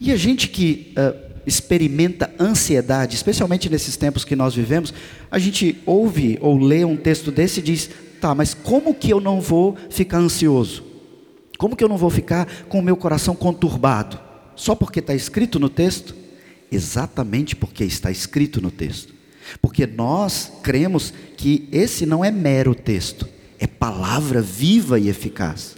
E 0.00 0.12
a 0.12 0.16
gente 0.16 0.48
que 0.48 0.94
uh, 0.96 1.28
experimenta 1.46 2.32
ansiedade, 2.38 3.16
especialmente 3.16 3.68
nesses 3.68 3.96
tempos 3.96 4.24
que 4.24 4.36
nós 4.36 4.54
vivemos, 4.54 4.92
a 5.30 5.38
gente 5.38 5.80
ouve 5.84 6.38
ou 6.40 6.58
lê 6.58 6.84
um 6.84 6.96
texto 6.96 7.30
desse 7.30 7.60
e 7.60 7.62
diz: 7.62 7.90
Tá, 8.20 8.34
mas 8.34 8.54
como 8.54 8.94
que 8.94 9.12
eu 9.12 9.20
não 9.20 9.40
vou 9.40 9.76
ficar 9.90 10.18
ansioso? 10.18 10.84
Como 11.56 11.74
que 11.74 11.82
eu 11.82 11.88
não 11.88 11.96
vou 11.96 12.10
ficar 12.10 12.46
com 12.68 12.78
o 12.78 12.82
meu 12.82 12.96
coração 12.96 13.34
conturbado? 13.34 14.27
Só 14.58 14.74
porque 14.74 14.98
está 14.98 15.14
escrito 15.14 15.60
no 15.60 15.68
texto? 15.68 16.16
Exatamente 16.70 17.54
porque 17.54 17.84
está 17.84 18.10
escrito 18.10 18.60
no 18.60 18.72
texto. 18.72 19.14
Porque 19.62 19.86
nós 19.86 20.52
cremos 20.64 21.14
que 21.36 21.68
esse 21.70 22.04
não 22.04 22.24
é 22.24 22.32
mero 22.32 22.74
texto, 22.74 23.26
é 23.60 23.68
palavra 23.68 24.42
viva 24.42 24.98
e 24.98 25.08
eficaz. 25.08 25.76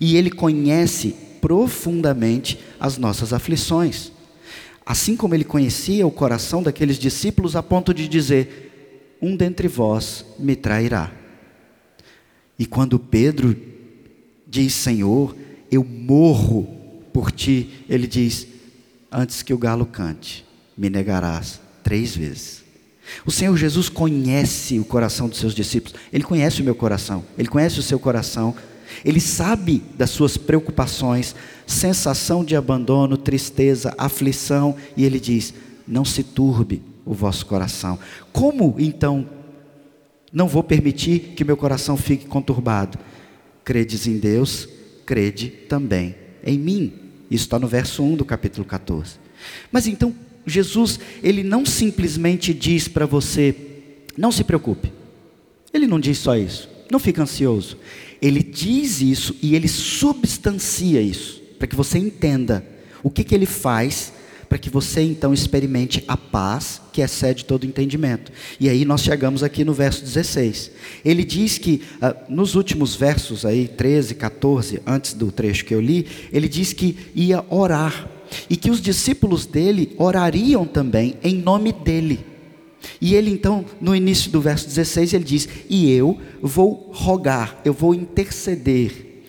E 0.00 0.16
ele 0.16 0.30
conhece 0.30 1.16
profundamente 1.40 2.60
as 2.78 2.96
nossas 2.96 3.32
aflições. 3.32 4.12
Assim 4.86 5.16
como 5.16 5.34
ele 5.34 5.44
conhecia 5.44 6.06
o 6.06 6.10
coração 6.10 6.62
daqueles 6.62 6.98
discípulos 6.98 7.56
a 7.56 7.62
ponto 7.64 7.92
de 7.92 8.06
dizer: 8.06 9.16
Um 9.20 9.34
dentre 9.34 9.66
vós 9.66 10.24
me 10.38 10.54
trairá. 10.54 11.10
E 12.56 12.64
quando 12.64 12.96
Pedro 12.96 13.56
diz: 14.46 14.72
Senhor, 14.72 15.34
eu 15.68 15.82
morro 15.82 16.79
por 17.12 17.30
ti, 17.30 17.84
ele 17.88 18.06
diz: 18.06 18.46
Antes 19.10 19.42
que 19.42 19.52
o 19.52 19.58
galo 19.58 19.86
cante, 19.86 20.44
me 20.76 20.88
negarás 20.88 21.60
três 21.82 22.14
vezes. 22.16 22.62
O 23.26 23.30
Senhor 23.30 23.56
Jesus 23.56 23.88
conhece 23.88 24.78
o 24.78 24.84
coração 24.84 25.28
dos 25.28 25.38
seus 25.38 25.54
discípulos, 25.54 25.98
Ele 26.12 26.22
conhece 26.22 26.62
o 26.62 26.64
meu 26.64 26.74
coração, 26.74 27.24
Ele 27.36 27.48
conhece 27.48 27.80
o 27.80 27.82
seu 27.82 27.98
coração, 27.98 28.54
Ele 29.04 29.20
sabe 29.20 29.82
das 29.96 30.10
suas 30.10 30.36
preocupações, 30.36 31.34
sensação 31.66 32.44
de 32.44 32.54
abandono, 32.54 33.16
tristeza, 33.16 33.92
aflição, 33.98 34.76
e 34.96 35.04
Ele 35.04 35.18
diz: 35.18 35.52
Não 35.86 36.04
se 36.04 36.22
turbe 36.22 36.82
o 37.04 37.12
vosso 37.12 37.44
coração. 37.46 37.98
Como 38.32 38.76
então 38.78 39.28
não 40.32 40.46
vou 40.46 40.62
permitir 40.62 41.34
que 41.34 41.44
meu 41.44 41.56
coração 41.56 41.96
fique 41.96 42.26
conturbado? 42.26 42.96
Credes 43.64 44.06
em 44.06 44.18
Deus, 44.18 44.68
crede 45.04 45.48
também 45.48 46.14
em 46.44 46.58
mim. 46.58 46.92
Isso 47.30 47.44
está 47.44 47.58
no 47.58 47.68
verso 47.68 48.02
1 48.02 48.16
do 48.16 48.24
capítulo 48.24 48.64
14. 48.64 49.16
Mas 49.70 49.86
então, 49.86 50.14
Jesus, 50.46 50.98
ele 51.22 51.42
não 51.42 51.64
simplesmente 51.64 52.52
diz 52.52 52.88
para 52.88 53.06
você, 53.06 53.54
não 54.16 54.32
se 54.32 54.44
preocupe. 54.44 54.92
Ele 55.72 55.86
não 55.86 56.00
diz 56.00 56.18
só 56.18 56.36
isso, 56.36 56.68
não 56.90 56.98
fique 56.98 57.20
ansioso. 57.20 57.76
Ele 58.20 58.42
diz 58.42 59.00
isso 59.00 59.36
e 59.40 59.54
ele 59.54 59.68
substancia 59.68 61.00
isso, 61.00 61.40
para 61.58 61.66
que 61.66 61.76
você 61.76 61.98
entenda 61.98 62.64
o 63.02 63.10
que, 63.10 63.24
que 63.24 63.34
ele 63.34 63.46
faz 63.46 64.12
para 64.50 64.58
que 64.58 64.68
você 64.68 65.00
então 65.02 65.32
experimente 65.32 66.02
a 66.08 66.16
paz 66.16 66.82
que 66.92 67.00
excede 67.00 67.44
todo 67.44 67.64
entendimento. 67.64 68.32
E 68.58 68.68
aí 68.68 68.84
nós 68.84 69.00
chegamos 69.00 69.44
aqui 69.44 69.64
no 69.64 69.72
verso 69.72 70.02
16. 70.02 70.72
Ele 71.04 71.22
diz 71.22 71.56
que 71.56 71.82
ah, 72.02 72.16
nos 72.28 72.56
últimos 72.56 72.96
versos 72.96 73.46
aí, 73.46 73.68
13, 73.68 74.16
14, 74.16 74.82
antes 74.84 75.14
do 75.14 75.30
trecho 75.30 75.64
que 75.64 75.72
eu 75.72 75.80
li, 75.80 76.04
ele 76.32 76.48
diz 76.48 76.72
que 76.72 76.98
ia 77.14 77.44
orar 77.48 78.10
e 78.50 78.56
que 78.56 78.72
os 78.72 78.80
discípulos 78.80 79.46
dele 79.46 79.94
orariam 79.96 80.66
também 80.66 81.14
em 81.22 81.36
nome 81.36 81.72
dele. 81.72 82.26
E 83.00 83.14
ele 83.14 83.30
então, 83.30 83.64
no 83.80 83.94
início 83.94 84.32
do 84.32 84.40
verso 84.40 84.66
16, 84.66 85.14
ele 85.14 85.24
diz: 85.24 85.48
"E 85.68 85.92
eu 85.92 86.18
vou 86.42 86.90
rogar, 86.92 87.60
eu 87.64 87.72
vou 87.72 87.94
interceder". 87.94 89.22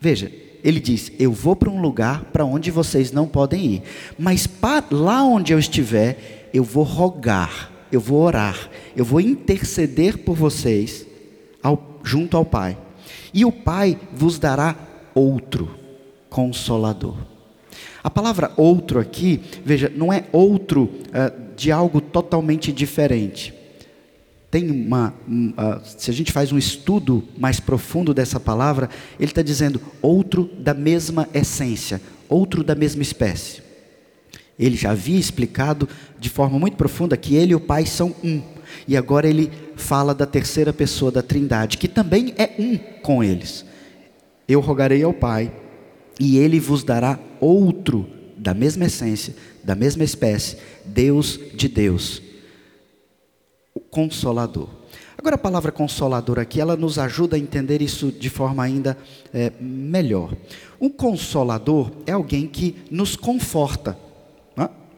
Veja, 0.00 0.32
ele 0.62 0.80
diz: 0.80 1.12
Eu 1.18 1.32
vou 1.32 1.54
para 1.56 1.70
um 1.70 1.80
lugar 1.80 2.24
para 2.26 2.44
onde 2.44 2.70
vocês 2.70 3.12
não 3.12 3.26
podem 3.26 3.64
ir, 3.66 3.82
mas 4.18 4.48
lá 4.90 5.22
onde 5.24 5.52
eu 5.52 5.58
estiver, 5.58 6.48
eu 6.52 6.64
vou 6.64 6.84
rogar, 6.84 7.70
eu 7.90 8.00
vou 8.00 8.20
orar, 8.20 8.70
eu 8.96 9.04
vou 9.04 9.20
interceder 9.20 10.18
por 10.18 10.36
vocês 10.36 11.06
ao, 11.62 12.00
junto 12.02 12.36
ao 12.36 12.44
Pai. 12.44 12.76
E 13.32 13.44
o 13.44 13.52
Pai 13.52 13.98
vos 14.14 14.38
dará 14.38 14.76
outro 15.14 15.70
consolador. 16.28 17.16
A 18.02 18.10
palavra 18.10 18.52
outro 18.56 19.00
aqui, 19.00 19.40
veja, 19.64 19.92
não 19.94 20.12
é 20.12 20.24
outro 20.32 20.84
uh, 20.84 21.54
de 21.56 21.72
algo 21.72 22.00
totalmente 22.00 22.72
diferente 22.72 23.52
tem 24.56 24.70
uma, 24.70 25.12
se 25.84 26.10
a 26.10 26.14
gente 26.14 26.32
faz 26.32 26.50
um 26.50 26.56
estudo 26.56 27.22
mais 27.36 27.60
profundo 27.60 28.14
dessa 28.14 28.40
palavra, 28.40 28.88
ele 29.20 29.30
está 29.30 29.42
dizendo 29.42 29.78
outro 30.00 30.48
da 30.58 30.72
mesma 30.72 31.28
essência, 31.34 32.00
outro 32.26 32.64
da 32.64 32.74
mesma 32.74 33.02
espécie. 33.02 33.60
Ele 34.58 34.74
já 34.74 34.92
havia 34.92 35.20
explicado 35.20 35.86
de 36.18 36.30
forma 36.30 36.58
muito 36.58 36.74
profunda 36.74 37.18
que 37.18 37.34
ele 37.34 37.52
e 37.52 37.54
o 37.54 37.60
Pai 37.60 37.84
são 37.84 38.16
um. 38.24 38.40
E 38.88 38.96
agora 38.96 39.28
ele 39.28 39.52
fala 39.76 40.14
da 40.14 40.24
terceira 40.24 40.72
pessoa 40.72 41.12
da 41.12 41.20
Trindade, 41.20 41.76
que 41.76 41.86
também 41.86 42.32
é 42.38 42.54
um 42.58 42.78
com 43.02 43.22
eles. 43.22 43.62
Eu 44.48 44.60
rogarei 44.60 45.02
ao 45.02 45.12
Pai, 45.12 45.52
e 46.18 46.38
ele 46.38 46.58
vos 46.58 46.82
dará 46.82 47.18
outro 47.38 48.08
da 48.38 48.54
mesma 48.54 48.86
essência, 48.86 49.34
da 49.62 49.74
mesma 49.74 50.02
espécie, 50.02 50.56
Deus 50.86 51.38
de 51.52 51.68
Deus 51.68 52.25
consolador. 53.96 54.68
Agora, 55.16 55.36
a 55.36 55.38
palavra 55.38 55.72
consolador 55.72 56.38
aqui, 56.38 56.60
ela 56.60 56.76
nos 56.76 56.98
ajuda 56.98 57.34
a 57.34 57.38
entender 57.38 57.80
isso 57.80 58.12
de 58.12 58.28
forma 58.28 58.62
ainda 58.62 58.94
é, 59.32 59.50
melhor. 59.58 60.36
Um 60.78 60.90
consolador 60.90 61.90
é 62.04 62.12
alguém 62.12 62.46
que 62.46 62.76
nos 62.90 63.16
conforta. 63.16 63.98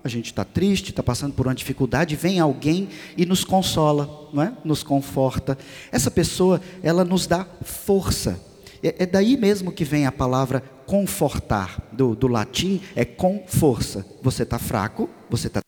A 0.05 0.09
gente 0.09 0.27
está 0.27 0.45
triste, 0.45 0.91
está 0.91 1.03
passando 1.03 1.35
por 1.35 1.47
uma 1.47 1.55
dificuldade, 1.55 2.17
vem 2.17 2.41
alguém 2.41 2.89
e 3.17 3.27
nos 3.27 3.45
consola, 3.45 4.29
não 4.33 4.43
é? 4.43 4.53
nos 4.65 4.83
conforta. 4.83 5.59
Essa 5.93 6.11
pessoa, 6.11 6.61
ela 6.83 7.05
nos 7.05 7.27
dá 7.27 7.47
força. 7.63 8.41
É, 8.83 9.03
é 9.03 9.07
daí 9.07 9.37
mesmo 9.37 9.71
que 9.71 9.85
vem 9.85 10.07
a 10.07 10.13
palavra 10.13 10.63
confortar, 10.87 11.89
do, 11.93 12.15
do 12.17 12.27
latim, 12.27 12.81
é 12.97 13.05
com 13.05 13.45
força. 13.47 14.07
Você 14.23 14.45
está 14.45 14.59
fraco, 14.59 15.11
você 15.29 15.49
está 15.49 15.61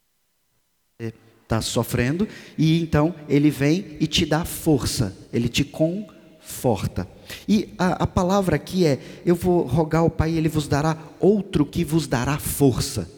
está 1.51 1.61
sofrendo, 1.61 2.29
e 2.57 2.81
então 2.81 3.13
ele 3.29 3.51
vem 3.51 3.97
e 3.99 4.07
te 4.07 4.25
dá 4.25 4.45
força, 4.45 5.17
ele 5.33 5.49
te 5.49 5.65
conforta. 5.65 7.09
E 7.49 7.71
a, 7.77 8.05
a 8.05 8.07
palavra 8.07 8.55
aqui 8.55 8.87
é: 8.87 9.01
eu 9.27 9.35
vou 9.35 9.63
rogar 9.63 10.03
ao 10.03 10.11
Pai, 10.11 10.33
ele 10.33 10.49
vos 10.49 10.69
dará 10.69 10.97
outro 11.19 11.67
que 11.67 11.85
vos 11.85 12.07
dará 12.07 12.39
força. 12.39 13.11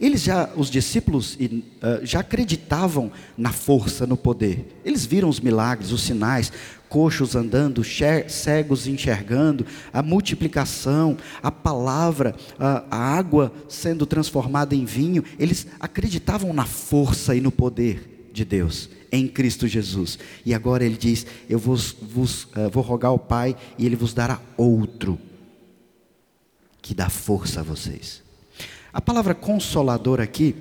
Eles 0.00 0.22
já, 0.22 0.48
os 0.54 0.70
discípulos, 0.70 1.36
já 2.04 2.20
acreditavam 2.20 3.10
na 3.36 3.50
força, 3.50 4.06
no 4.06 4.16
poder. 4.16 4.80
Eles 4.84 5.04
viram 5.04 5.28
os 5.28 5.40
milagres, 5.40 5.90
os 5.90 6.02
sinais, 6.02 6.52
coxos 6.88 7.36
andando, 7.36 7.82
cegos 8.28 8.86
enxergando, 8.86 9.66
a 9.92 10.02
multiplicação, 10.02 11.16
a 11.42 11.50
palavra, 11.50 12.34
a, 12.58 12.96
água 12.96 13.52
sendo 13.68 14.06
transformada 14.06 14.74
em 14.74 14.84
vinho. 14.84 15.22
Eles 15.38 15.66
acreditavam 15.78 16.52
na 16.52 16.64
força 16.64 17.34
e 17.34 17.40
no 17.40 17.50
poder 17.52 18.30
de 18.32 18.44
Deus 18.44 18.88
em 19.10 19.26
Cristo 19.26 19.66
Jesus. 19.66 20.18
E 20.44 20.54
agora 20.54 20.84
ele 20.84 20.96
diz: 20.96 21.26
Eu 21.48 21.58
vos, 21.58 21.96
vos 22.00 22.44
uh, 22.44 22.70
vou 22.72 22.82
rogar 22.82 23.10
ao 23.10 23.18
Pai 23.18 23.56
e 23.76 23.86
ele 23.86 23.96
vos 23.96 24.14
dará 24.14 24.40
outro 24.56 25.18
que 26.80 26.94
dá 26.94 27.08
força 27.08 27.60
a 27.60 27.62
vocês. 27.62 28.22
A 28.92 29.00
palavra 29.00 29.34
consolador 29.34 30.20
aqui, 30.20 30.54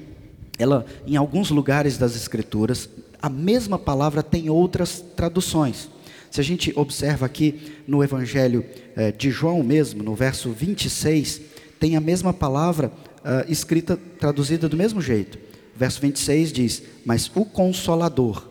ela 0.57 0.85
em 1.05 1.15
alguns 1.15 1.49
lugares 1.49 1.97
das 1.97 2.15
escrituras, 2.15 2.89
a 3.21 3.29
mesma 3.29 3.79
palavra 3.79 4.21
tem 4.21 4.49
outras 4.49 5.03
traduções. 5.15 5.89
Se 6.29 6.41
a 6.41 6.43
gente 6.43 6.71
observa 6.75 7.25
aqui 7.25 7.73
no 7.87 8.03
Evangelho 8.03 8.63
eh, 8.95 9.11
de 9.11 9.31
João 9.31 9.63
mesmo, 9.63 10.03
no 10.03 10.13
verso 10.13 10.51
26, 10.51 11.41
tem 11.79 11.95
a 11.95 12.01
mesma 12.01 12.33
palavra 12.33 12.91
uh, 13.17 13.51
escrita, 13.51 13.97
traduzida 14.19 14.67
do 14.67 14.77
mesmo 14.77 15.01
jeito. 15.01 15.37
Verso 15.75 16.01
26 16.01 16.51
diz: 16.51 16.83
Mas 17.05 17.31
o 17.35 17.45
Consolador. 17.45 18.47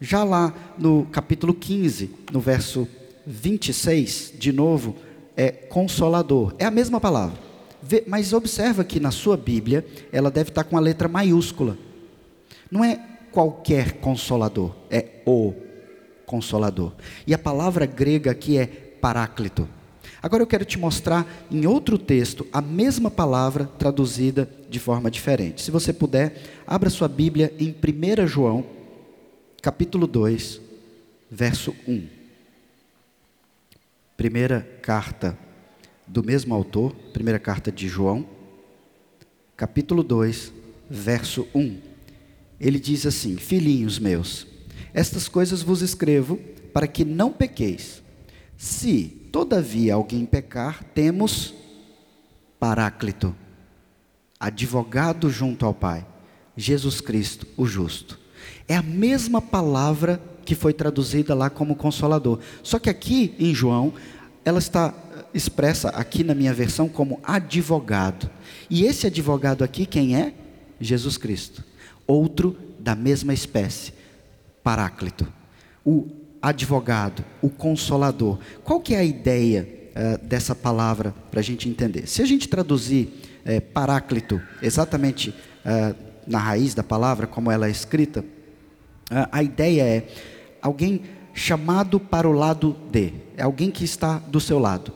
Já 0.00 0.22
lá 0.22 0.54
no 0.78 1.06
capítulo 1.06 1.54
15, 1.54 2.10
no 2.30 2.40
verso 2.40 2.86
26, 3.26 4.34
de 4.38 4.52
novo, 4.52 4.94
é 5.36 5.50
Consolador. 5.50 6.54
É 6.58 6.64
a 6.64 6.70
mesma 6.70 7.00
palavra. 7.00 7.38
Mas 8.06 8.32
observa 8.32 8.84
que 8.84 9.00
na 9.00 9.10
sua 9.10 9.36
Bíblia, 9.36 9.84
ela 10.12 10.30
deve 10.30 10.50
estar 10.50 10.64
com 10.64 10.76
a 10.76 10.80
letra 10.80 11.08
maiúscula. 11.08 11.78
Não 12.70 12.84
é 12.84 13.00
qualquer 13.30 13.92
consolador, 14.00 14.74
é 14.90 15.20
o 15.26 15.52
consolador. 16.26 16.92
E 17.26 17.32
a 17.32 17.38
palavra 17.38 17.86
grega 17.86 18.30
aqui 18.30 18.58
é 18.58 18.66
paráclito. 18.66 19.68
Agora 20.22 20.42
eu 20.42 20.46
quero 20.46 20.64
te 20.64 20.78
mostrar 20.78 21.26
em 21.50 21.66
outro 21.66 21.96
texto 21.96 22.46
a 22.52 22.60
mesma 22.60 23.10
palavra 23.10 23.66
traduzida 23.78 24.50
de 24.68 24.80
forma 24.80 25.10
diferente. 25.10 25.62
Se 25.62 25.70
você 25.70 25.92
puder, 25.92 26.42
abra 26.66 26.90
sua 26.90 27.06
Bíblia 27.06 27.54
em 27.58 27.70
1 27.70 28.26
João, 28.26 28.64
capítulo 29.62 30.06
2, 30.06 30.60
verso 31.30 31.74
1. 31.86 32.06
Primeira 34.16 34.66
carta 34.82 35.38
do 36.06 36.24
mesmo 36.24 36.54
autor, 36.54 36.92
primeira 37.12 37.38
carta 37.38 37.70
de 37.70 37.86
João, 37.86 38.26
capítulo 39.56 40.02
2, 40.02 40.52
verso 40.88 41.46
1. 41.54 41.78
Ele 42.58 42.78
diz 42.78 43.06
assim: 43.06 43.36
Filhinhos 43.36 43.98
meus, 43.98 44.46
estas 44.92 45.28
coisas 45.28 45.62
vos 45.62 45.82
escrevo 45.82 46.38
para 46.72 46.86
que 46.86 47.04
não 47.04 47.32
pequeis. 47.32 48.02
Se 48.56 49.26
Todavia, 49.36 49.92
alguém 49.92 50.24
pecar, 50.24 50.82
temos 50.94 51.52
Paráclito, 52.58 53.36
advogado 54.40 55.28
junto 55.28 55.66
ao 55.66 55.74
Pai, 55.74 56.06
Jesus 56.56 57.02
Cristo, 57.02 57.46
o 57.54 57.66
justo. 57.66 58.18
É 58.66 58.74
a 58.74 58.82
mesma 58.82 59.42
palavra 59.42 60.22
que 60.42 60.54
foi 60.54 60.72
traduzida 60.72 61.34
lá 61.34 61.50
como 61.50 61.76
consolador. 61.76 62.38
Só 62.62 62.78
que 62.78 62.88
aqui 62.88 63.34
em 63.38 63.54
João, 63.54 63.92
ela 64.42 64.58
está 64.58 64.94
expressa 65.34 65.90
aqui 65.90 66.24
na 66.24 66.34
minha 66.34 66.54
versão 66.54 66.88
como 66.88 67.20
advogado. 67.22 68.30
E 68.70 68.84
esse 68.86 69.06
advogado 69.06 69.62
aqui 69.62 69.84
quem 69.84 70.16
é? 70.16 70.32
Jesus 70.80 71.18
Cristo. 71.18 71.62
Outro 72.06 72.56
da 72.78 72.94
mesma 72.94 73.34
espécie, 73.34 73.92
Paráclito. 74.66 75.32
O 75.84 76.08
advogado, 76.42 77.24
o 77.40 77.48
consolador. 77.48 78.40
Qual 78.64 78.80
que 78.80 78.96
é 78.96 78.98
a 78.98 79.04
ideia 79.04 79.68
uh, 79.94 80.26
dessa 80.26 80.56
palavra 80.56 81.14
para 81.30 81.38
a 81.38 81.42
gente 81.42 81.68
entender? 81.68 82.08
Se 82.08 82.20
a 82.20 82.26
gente 82.26 82.48
traduzir 82.48 83.12
uh, 83.46 83.60
paráclito 83.72 84.42
exatamente 84.60 85.30
uh, 85.30 85.94
na 86.26 86.40
raiz 86.40 86.74
da 86.74 86.82
palavra, 86.82 87.28
como 87.28 87.48
ela 87.48 87.68
é 87.68 87.70
escrita, 87.70 88.24
a 89.30 89.40
ideia 89.40 89.82
é 89.84 90.08
alguém 90.60 91.02
chamado 91.32 92.00
para 92.00 92.28
o 92.28 92.32
lado 92.32 92.74
de, 92.90 93.12
é 93.36 93.44
alguém 93.44 93.70
que 93.70 93.84
está 93.84 94.18
do 94.18 94.40
seu 94.40 94.58
lado. 94.58 94.92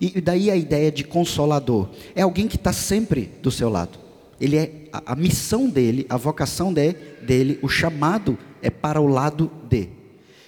E 0.00 0.20
daí 0.20 0.50
a 0.50 0.56
ideia 0.56 0.90
de 0.90 1.04
consolador, 1.04 1.88
é 2.16 2.22
alguém 2.22 2.48
que 2.48 2.56
está 2.56 2.72
sempre 2.72 3.30
do 3.40 3.52
seu 3.52 3.68
lado. 3.68 3.96
Ele 4.40 4.56
é 4.56 4.88
a, 4.92 5.12
a 5.12 5.16
missão 5.16 5.68
dele, 5.68 6.06
a 6.08 6.16
vocação 6.16 6.72
de, 6.72 6.92
dele, 7.22 7.58
o 7.62 7.68
chamado 7.68 8.38
é 8.60 8.70
para 8.70 9.00
o 9.00 9.06
lado 9.06 9.50
de. 9.68 9.88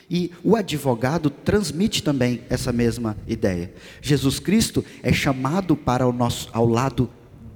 E 0.09 0.31
o 0.45 0.55
advogado 0.55 1.29
transmite 1.29 2.03
também 2.03 2.41
essa 2.49 2.73
mesma 2.73 3.17
ideia. 3.27 3.73
Jesus 4.01 4.39
Cristo 4.39 4.85
é 5.03 5.13
chamado 5.13 5.77
para 5.77 6.07
o 6.07 6.13
nosso, 6.13 6.49
ao 6.53 6.67
lado 6.67 7.11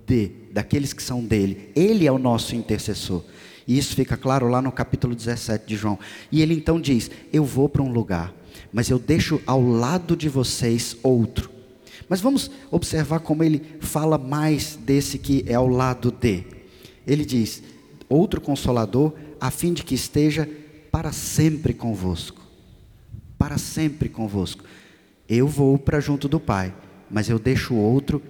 de, 0.07 0.33
daqueles 0.53 0.93
que 0.93 1.03
são 1.03 1.25
dele. 1.25 1.71
Ele 1.77 2.07
é 2.07 2.13
o 2.13 2.19
nosso 2.19 2.57
intercessor. 2.57 3.23
E 3.67 3.79
isso 3.79 3.95
fica 3.95 4.17
claro 4.17 4.49
lá 4.49 4.61
no 4.61 4.73
capítulo 4.73 5.15
17 5.15 5.65
de 5.65 5.77
João. 5.77 5.99
E 6.33 6.43
ele 6.43 6.55
então 6.55 6.81
diz: 6.81 7.09
Eu 7.33 7.45
vou 7.45 7.69
para 7.69 7.83
um 7.83 7.93
lugar, 7.93 8.35
mas 8.73 8.91
eu 8.91 8.99
deixo 8.99 9.41
ao 9.47 9.63
lado 9.63 10.17
de 10.17 10.29
vocês 10.29 10.97
outro. 11.05 11.60
Mas 12.09 12.21
vamos 12.21 12.51
observar 12.71 13.21
como 13.21 13.45
ele 13.45 13.63
fala 13.81 14.19
mais 14.19 14.77
desse 14.77 15.19
que 15.19 15.45
é 15.47 15.55
ao 15.55 15.69
lado 15.69 16.11
de. 16.11 16.45
Ele 17.07 17.25
diz: 17.25 17.63
Outro 18.09 18.41
consolador, 18.41 19.13
a 19.41 19.51
fim 19.51 19.73
de 19.73 19.83
que 19.83 19.95
esteja 19.95 20.49
para 20.91 21.13
sempre 21.13 21.73
convosco 21.73 22.41
para 23.41 23.57
sempre 23.57 24.11
convosco. 24.11 24.63
Eu 25.27 25.49
vou 25.49 25.79
para 25.79 25.99
junto 25.99 26.29
do 26.29 26.39
Pai, 26.39 26.75
mas 27.11 27.31
eu 27.31 27.39
deixo 27.39 27.75
outro 27.75 28.23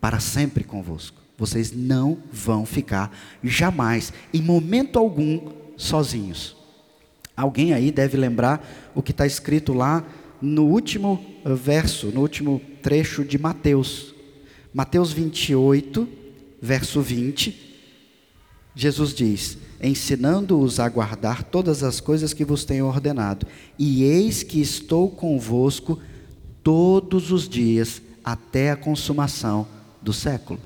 para 0.00 0.18
sempre 0.18 0.64
convosco. 0.64 1.20
Vocês 1.36 1.72
não 1.72 2.16
vão 2.32 2.64
ficar 2.64 3.14
jamais, 3.44 4.14
em 4.32 4.40
momento 4.40 4.98
algum, 4.98 5.52
sozinhos. 5.76 6.56
Alguém 7.36 7.74
aí 7.74 7.92
deve 7.92 8.16
lembrar 8.16 8.66
o 8.94 9.02
que 9.02 9.10
está 9.10 9.26
escrito 9.26 9.74
lá 9.74 10.02
no 10.40 10.64
último 10.64 11.22
eh, 11.44 11.52
verso, 11.52 12.06
no 12.06 12.22
último 12.22 12.62
trecho 12.86 13.24
de 13.24 13.36
Mateus. 13.36 14.14
Mateus 14.72 15.12
28, 15.12 16.08
verso 16.62 17.02
20. 17.02 17.74
Jesus 18.76 19.12
diz: 19.12 19.58
ensinando-os 19.82 20.78
a 20.78 20.88
guardar 20.88 21.42
todas 21.42 21.82
as 21.82 21.98
coisas 21.98 22.32
que 22.32 22.44
vos 22.44 22.64
tenho 22.64 22.86
ordenado. 22.86 23.44
E 23.76 24.04
eis 24.04 24.44
que 24.44 24.60
estou 24.60 25.10
convosco 25.10 26.00
todos 26.62 27.32
os 27.32 27.48
dias 27.48 28.00
até 28.22 28.70
a 28.70 28.76
consumação 28.76 29.66
do 30.00 30.12
século. 30.12 30.60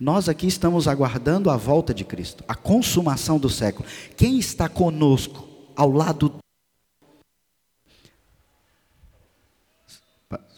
Nós 0.00 0.28
aqui 0.28 0.48
estamos 0.48 0.88
aguardando 0.88 1.48
a 1.48 1.56
volta 1.56 1.94
de 1.94 2.04
Cristo, 2.04 2.42
a 2.48 2.56
consumação 2.56 3.38
do 3.38 3.48
século. 3.48 3.88
Quem 4.16 4.36
está 4.36 4.68
conosco 4.68 5.46
ao 5.76 5.92
lado 5.92 6.34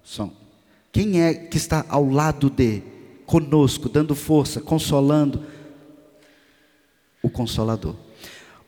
Som. 0.03 0.48
Quem 0.93 1.23
é 1.23 1.35
que 1.35 1.57
está 1.57 1.85
ao 1.89 2.09
lado 2.09 2.51
de 2.51 2.83
conosco, 3.27 3.89
dando 3.89 4.15
força, 4.15 4.61
consolando? 4.61 5.43
o 7.23 7.31
Consolador. 7.31 7.95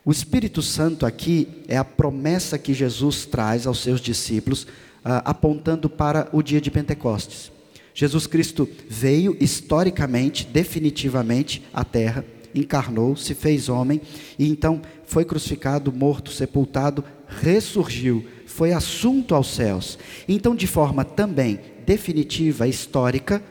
O 0.04 0.10
Espírito 0.10 0.62
Santo 0.62 1.04
aqui 1.04 1.48
é 1.68 1.76
a 1.76 1.84
promessa 1.84 2.58
que 2.58 2.72
Jesus 2.72 3.26
traz 3.26 3.66
aos 3.66 3.80
seus 3.80 4.00
discípulos, 4.00 4.66
ah, 5.04 5.22
apontando 5.24 5.88
para 5.88 6.28
o 6.32 6.42
dia 6.42 6.60
de 6.60 6.70
Pentecostes. 6.70 7.52
Jesus 7.94 8.26
Cristo 8.26 8.68
veio 8.88 9.36
historicamente, 9.40 10.46
definitivamente 10.46 11.62
à 11.72 11.84
terra, 11.84 12.24
encarnou, 12.54 13.14
se 13.16 13.34
fez 13.34 13.68
homem 13.68 14.00
e 14.38 14.48
então 14.48 14.80
foi 15.04 15.24
crucificado, 15.24 15.92
morto, 15.92 16.30
sepultado, 16.30 17.04
ressurgiu, 17.26 18.24
foi 18.46 18.72
assunto 18.72 19.34
aos 19.34 19.54
céus. 19.54 19.98
Então, 20.26 20.54
de 20.54 20.66
forma 20.66 21.04
também 21.04 21.60
definitiva, 21.84 22.68
histórica, 22.68 23.42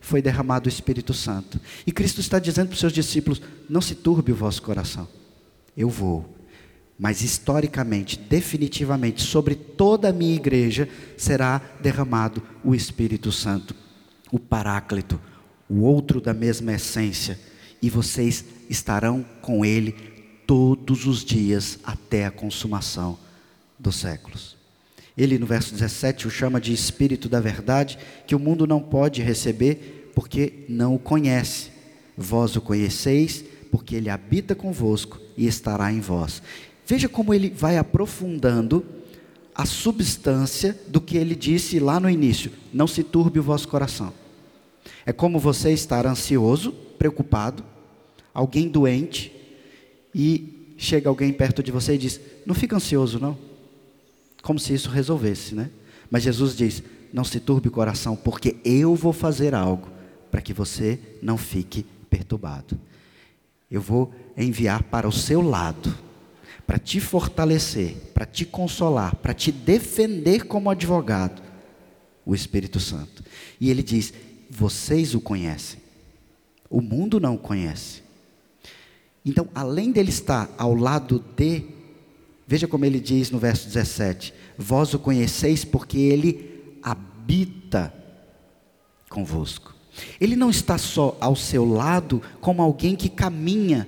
foi 0.00 0.22
derramado 0.22 0.66
o 0.66 0.72
Espírito 0.72 1.12
Santo. 1.12 1.60
E 1.86 1.92
Cristo 1.92 2.20
está 2.20 2.38
dizendo 2.38 2.68
para 2.68 2.74
os 2.74 2.80
seus 2.80 2.92
discípulos: 2.92 3.40
não 3.68 3.80
se 3.80 3.94
turbe 3.94 4.32
o 4.32 4.36
vosso 4.36 4.62
coração. 4.62 5.06
Eu 5.76 5.88
vou. 5.88 6.36
Mas 6.98 7.22
historicamente, 7.22 8.18
definitivamente, 8.18 9.22
sobre 9.22 9.54
toda 9.54 10.10
a 10.10 10.12
minha 10.12 10.34
igreja 10.34 10.88
será 11.16 11.60
derramado 11.80 12.42
o 12.62 12.74
Espírito 12.74 13.32
Santo, 13.32 13.74
o 14.30 14.38
Paráclito, 14.38 15.18
o 15.68 15.80
outro 15.80 16.20
da 16.20 16.34
mesma 16.34 16.74
essência, 16.74 17.38
e 17.80 17.88
vocês 17.88 18.44
estarão 18.68 19.24
com 19.40 19.64
ele 19.64 19.92
todos 20.46 21.06
os 21.06 21.24
dias 21.24 21.78
até 21.84 22.26
a 22.26 22.30
consumação 22.30 23.18
dos 23.78 23.96
séculos. 23.96 24.59
Ele, 25.20 25.38
no 25.38 25.44
verso 25.44 25.74
17, 25.74 26.26
o 26.26 26.30
chama 26.30 26.58
de 26.58 26.72
Espírito 26.72 27.28
da 27.28 27.40
Verdade, 27.40 27.98
que 28.26 28.34
o 28.34 28.38
mundo 28.38 28.66
não 28.66 28.80
pode 28.80 29.20
receber 29.20 30.10
porque 30.14 30.64
não 30.66 30.94
o 30.94 30.98
conhece. 30.98 31.68
Vós 32.16 32.56
o 32.56 32.60
conheceis, 32.62 33.44
porque 33.70 33.96
ele 33.96 34.08
habita 34.08 34.54
convosco 34.54 35.20
e 35.36 35.46
estará 35.46 35.92
em 35.92 36.00
vós. 36.00 36.42
Veja 36.86 37.06
como 37.06 37.34
ele 37.34 37.50
vai 37.50 37.76
aprofundando 37.76 38.82
a 39.54 39.66
substância 39.66 40.74
do 40.88 41.02
que 41.02 41.18
ele 41.18 41.34
disse 41.34 41.78
lá 41.78 42.00
no 42.00 42.08
início: 42.08 42.50
não 42.72 42.86
se 42.86 43.04
turbe 43.04 43.38
o 43.38 43.42
vosso 43.42 43.68
coração. 43.68 44.14
É 45.04 45.12
como 45.12 45.38
você 45.38 45.70
estar 45.70 46.06
ansioso, 46.06 46.72
preocupado, 46.98 47.62
alguém 48.32 48.68
doente, 48.68 49.30
e 50.14 50.72
chega 50.78 51.10
alguém 51.10 51.30
perto 51.30 51.62
de 51.62 51.70
você 51.70 51.96
e 51.96 51.98
diz: 51.98 52.18
Não 52.46 52.54
fica 52.54 52.74
ansioso, 52.74 53.20
não. 53.20 53.49
Como 54.42 54.58
se 54.58 54.74
isso 54.74 54.88
resolvesse, 54.88 55.54
né? 55.54 55.70
Mas 56.10 56.22
Jesus 56.22 56.56
diz: 56.56 56.82
Não 57.12 57.24
se 57.24 57.40
turbe 57.40 57.68
o 57.68 57.72
coração, 57.72 58.16
porque 58.16 58.56
eu 58.64 58.94
vou 58.94 59.12
fazer 59.12 59.54
algo 59.54 59.88
para 60.30 60.40
que 60.40 60.52
você 60.52 60.98
não 61.22 61.36
fique 61.36 61.84
perturbado. 62.08 62.78
Eu 63.70 63.80
vou 63.80 64.12
enviar 64.36 64.82
para 64.84 65.08
o 65.08 65.12
seu 65.12 65.40
lado, 65.40 65.96
para 66.66 66.78
te 66.78 67.00
fortalecer, 67.00 67.94
para 68.12 68.26
te 68.26 68.44
consolar, 68.44 69.14
para 69.16 69.34
te 69.34 69.52
defender 69.52 70.46
como 70.46 70.70
advogado, 70.70 71.42
o 72.24 72.34
Espírito 72.34 72.80
Santo. 72.80 73.22
E 73.60 73.70
ele 73.70 73.82
diz: 73.82 74.12
Vocês 74.48 75.14
o 75.14 75.20
conhecem, 75.20 75.80
o 76.68 76.80
mundo 76.80 77.20
não 77.20 77.34
o 77.34 77.38
conhece. 77.38 78.02
Então, 79.24 79.48
além 79.54 79.92
dele 79.92 80.08
estar 80.08 80.48
ao 80.56 80.74
lado 80.74 81.22
de, 81.36 81.64
veja 82.50 82.66
como 82.66 82.84
ele 82.84 82.98
diz 82.98 83.30
no 83.30 83.38
verso 83.38 83.68
17: 83.68 84.34
Vós 84.58 84.92
o 84.92 84.98
conheceis 84.98 85.64
porque 85.64 85.96
ele 85.96 86.74
habita 86.82 87.94
convosco. 89.08 89.72
Ele 90.20 90.34
não 90.34 90.50
está 90.50 90.76
só 90.76 91.16
ao 91.20 91.36
seu 91.36 91.64
lado 91.64 92.20
como 92.40 92.60
alguém 92.60 92.96
que 92.96 93.08
caminha 93.08 93.86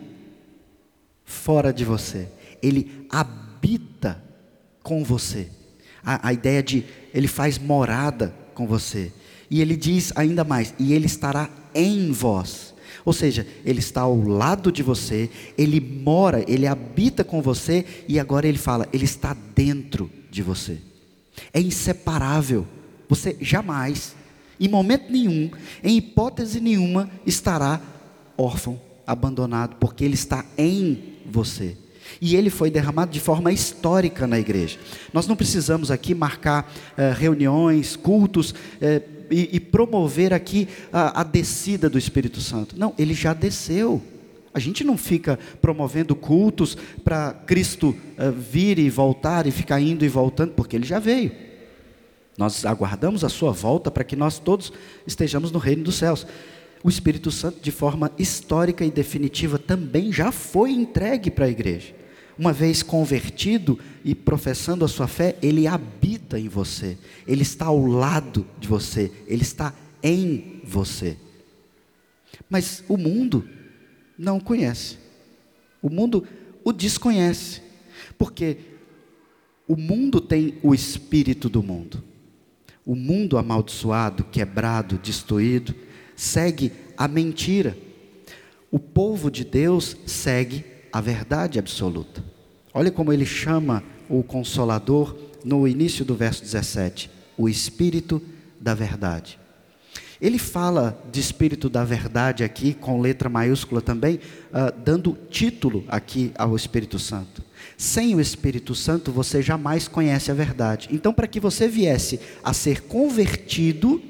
fora 1.25 1.73
de 1.73 1.85
você. 1.85 2.29
Ele 2.63 3.05
habita 3.11 4.23
com 4.81 5.03
você. 5.03 5.51
A, 6.05 6.29
a 6.29 6.33
ideia 6.33 6.63
de 6.63 6.85
ele 7.13 7.27
faz 7.27 7.59
morada 7.59 8.33
com 8.55 8.65
você. 8.65 9.13
E 9.51 9.61
ele 9.61 9.77
diz 9.77 10.13
ainda 10.15 10.45
mais: 10.45 10.73
e 10.79 10.93
ele 10.93 11.07
estará 11.07 11.51
em 11.75 12.13
vós. 12.13 12.72
Ou 13.05 13.13
seja, 13.13 13.47
ele 13.65 13.81
está 13.81 14.03
ao 14.03 14.17
lado 14.17 14.71
de 14.71 14.83
você, 14.83 15.29
ele 15.59 15.81
mora, 15.81 16.45
ele 16.47 16.67
habita 16.67 17.25
com 17.25 17.43
você, 17.43 17.85
e 18.09 18.19
agora 18.19 18.47
ele 18.47 18.59
fala, 18.59 18.89
ele 18.93 19.05
está 19.05 19.37
dentro 19.55 20.11
de 20.31 20.43
você. 20.43 20.79
É 21.53 21.61
inseparável. 21.61 22.67
Você 23.09 23.37
jamais 23.41 24.15
em 24.63 24.69
momento 24.69 25.11
nenhum, 25.11 25.51
em 25.83 25.97
hipótese 25.97 26.61
nenhuma, 26.61 27.11
estará 27.27 27.81
órfão, 28.39 28.81
abandonado, 29.05 29.75
porque 29.81 30.05
ele 30.05 30.15
está 30.15 30.45
em 30.57 31.03
você. 31.27 31.77
E 32.21 32.37
ele 32.37 32.49
foi 32.49 32.71
derramado 32.71 33.11
de 33.11 33.19
forma 33.19 33.51
histórica 33.51 34.25
na 34.25 34.39
igreja. 34.39 34.79
Nós 35.13 35.27
não 35.27 35.35
precisamos 35.35 35.91
aqui 35.91 36.15
marcar 36.15 36.73
eh, 36.97 37.13
reuniões, 37.13 37.97
cultos 37.97 38.55
eh, 38.81 39.03
e, 39.33 39.49
e, 39.53 39.61
promover 39.61 40.33
aqui 40.33 40.69
a, 40.93 41.21
a 41.21 41.25
descida 41.25 41.89
do 41.89 41.99
Espírito 41.99 42.41
Santo. 42.41 42.79
Não, 42.79 42.95
ele 42.99 43.15
já 43.15 43.33
desceu. 43.33 44.03
A 44.55 44.59
gente 44.59 44.85
não 44.85 44.99
fica 44.99 45.39
promovendo 45.61 46.15
cultos 46.15 46.77
para 47.03 47.33
Cristo 47.33 47.89
uh, 48.19 48.31
vir 48.31 48.79
e 48.79 48.91
voltar 48.91 49.47
e 49.47 49.51
ficar 49.51 49.81
indo 49.81 50.05
e 50.05 50.09
voltando, 50.09 50.53
porque 50.53 50.77
ele 50.77 50.87
já 50.87 50.99
veio. 50.99 51.33
Nós 52.37 52.65
aguardamos 52.65 53.25
a 53.25 53.29
sua 53.29 53.53
volta 53.53 53.91
para 53.91 54.05
que 54.05 54.17
nós 54.17 54.39
todos 54.39 54.73
estejamos 55.07 55.51
no 55.51 55.59
reino 55.59 55.85
dos 55.85 55.97
céus. 55.97 56.27
O 56.85 56.89
Espírito 56.89 57.31
Santo, 57.31 57.61
de 57.61 57.71
forma 57.71 58.11
histórica 58.19 58.85
e 58.85 58.91
definitiva, 58.91 59.59
também 59.59 60.13
já 60.13 60.33
foi 60.33 60.73
entregue 60.73 61.31
para 61.31 61.47
a 61.47 61.49
igreja. 61.49 62.02
Uma 62.39 62.53
vez 62.53 62.83
convertido 62.83 63.79
e 64.05 64.15
professando 64.15 64.85
a 64.85 64.89
sua 64.89 65.07
fé, 65.07 65.37
ele 65.43 65.67
habita 65.67 66.39
em 66.39 66.49
você, 66.49 66.97
ele 67.27 67.43
está 67.43 67.67
ao 67.67 67.85
lado 67.87 68.47
de 68.59 68.67
você, 68.67 69.13
ele 69.27 69.43
está 69.43 69.75
em 70.03 70.61
você. 70.65 71.17
Mas 72.49 72.83
o 72.89 72.97
mundo 72.97 73.47
não 74.19 74.39
o 74.39 74.43
conhece, 74.43 74.99
o 75.81 75.91
mundo 75.91 76.27
o 76.65 76.73
desconhece, 76.73 77.61
porque 78.17 78.57
o 79.67 79.77
mundo 79.77 80.21
tem 80.21 80.59
o 80.63 80.75
espírito 80.75 81.49
do 81.49 81.63
mundo. 81.63 82.03
O 82.85 82.97
mundo 82.97 83.39
amaldiçoado, 83.39 84.25
quebrado, 84.25 84.99
destruído, 84.99 85.75
segue 86.17 86.73
a 86.97 87.07
mentira. 87.07 87.77
O 88.71 88.79
povo 88.79 89.31
de 89.31 89.45
Deus 89.45 89.97
segue 90.05 90.65
a 90.93 91.01
verdade 91.01 91.59
absoluta. 91.59 92.23
Olha 92.75 92.91
como 92.91 93.13
ele 93.13 93.27
chama 93.27 93.83
o 94.09 94.23
Consolador 94.23 95.17
no 95.45 95.67
início 95.67 96.05
do 96.05 96.15
verso 96.15 96.43
17: 96.43 97.11
o 97.37 97.49
Espírito 97.49 98.21
da 98.61 98.75
Verdade. 98.75 99.39
Ele 100.21 100.39
fala 100.39 100.97
de 101.11 101.19
Espírito 101.19 101.69
da 101.69 101.83
Verdade 101.83 102.45
aqui, 102.45 102.75
com 102.75 103.01
letra 103.01 103.29
maiúscula 103.29 103.81
também, 103.81 104.21
uh, 104.51 104.73
dando 104.85 105.19
título 105.29 105.85
aqui 105.89 106.31
ao 106.39 106.55
Espírito 106.55 106.97
Santo. 106.97 107.43
Sem 107.77 108.15
o 108.15 108.21
Espírito 108.21 108.73
Santo, 108.73 109.11
você 109.11 109.43
jamais 109.43 109.89
conhece 109.89 110.31
a 110.31 110.35
verdade. 110.35 110.89
Então, 110.93 111.13
para 111.13 111.27
que 111.27 111.41
você 111.41 111.67
viesse 111.67 112.21
a 112.45 112.53
ser 112.53 112.83
convertido, 112.83 114.01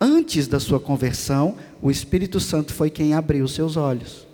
antes 0.00 0.48
da 0.48 0.58
sua 0.58 0.80
conversão, 0.80 1.56
o 1.80 1.88
Espírito 1.88 2.40
Santo 2.40 2.74
foi 2.74 2.90
quem 2.90 3.14
abriu 3.14 3.46
seus 3.46 3.76
olhos. 3.76 4.25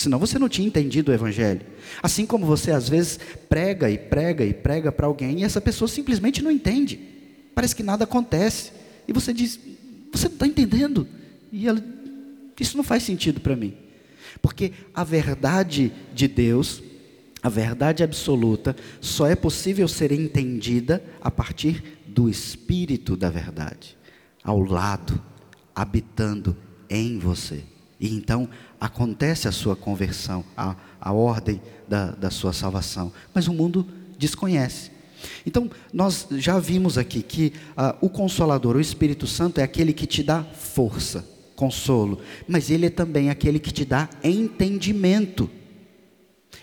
Senão 0.00 0.18
você 0.18 0.38
não 0.38 0.48
tinha 0.48 0.66
entendido 0.66 1.10
o 1.10 1.14
Evangelho. 1.14 1.60
Assim 2.02 2.24
como 2.24 2.46
você 2.46 2.70
às 2.70 2.88
vezes 2.88 3.20
prega 3.50 3.90
e 3.90 3.98
prega 3.98 4.42
e 4.42 4.54
prega 4.54 4.90
para 4.90 5.06
alguém 5.06 5.40
e 5.40 5.44
essa 5.44 5.60
pessoa 5.60 5.86
simplesmente 5.86 6.40
não 6.40 6.50
entende. 6.50 6.98
Parece 7.54 7.76
que 7.76 7.82
nada 7.82 8.04
acontece. 8.04 8.72
E 9.06 9.12
você 9.12 9.30
diz: 9.30 9.60
Você 10.10 10.26
não 10.28 10.36
está 10.36 10.46
entendendo? 10.46 11.06
E 11.52 11.68
ela, 11.68 11.84
isso 12.58 12.78
não 12.78 12.82
faz 12.82 13.02
sentido 13.02 13.40
para 13.40 13.54
mim. 13.54 13.74
Porque 14.40 14.72
a 14.94 15.04
verdade 15.04 15.92
de 16.14 16.26
Deus 16.26 16.82
a 17.42 17.50
verdade 17.50 18.02
absoluta 18.02 18.74
só 19.02 19.26
é 19.26 19.34
possível 19.34 19.86
ser 19.86 20.12
entendida 20.12 21.04
a 21.20 21.30
partir 21.30 22.00
do 22.06 22.26
Espírito 22.26 23.18
da 23.18 23.28
verdade, 23.28 23.98
ao 24.42 24.60
lado, 24.60 25.22
habitando 25.74 26.56
em 26.88 27.18
você. 27.18 27.64
E 28.00 28.14
então 28.14 28.48
acontece 28.80 29.46
a 29.46 29.52
sua 29.52 29.76
conversão, 29.76 30.44
a, 30.56 30.74
a 31.00 31.12
ordem 31.12 31.60
da, 31.88 32.12
da 32.12 32.30
sua 32.30 32.52
salvação. 32.52 33.12
Mas 33.34 33.46
o 33.46 33.52
mundo 33.52 33.86
desconhece. 34.18 34.90
Então, 35.44 35.70
nós 35.92 36.26
já 36.30 36.58
vimos 36.58 36.96
aqui 36.96 37.22
que 37.22 37.52
ah, 37.76 37.94
o 38.00 38.08
Consolador, 38.08 38.76
o 38.76 38.80
Espírito 38.80 39.26
Santo, 39.26 39.60
é 39.60 39.62
aquele 39.62 39.92
que 39.92 40.06
te 40.06 40.22
dá 40.22 40.42
força, 40.42 41.24
consolo, 41.54 42.20
mas 42.48 42.70
ele 42.70 42.86
é 42.86 42.90
também 42.90 43.28
aquele 43.28 43.58
que 43.58 43.70
te 43.70 43.84
dá 43.84 44.08
entendimento 44.24 45.50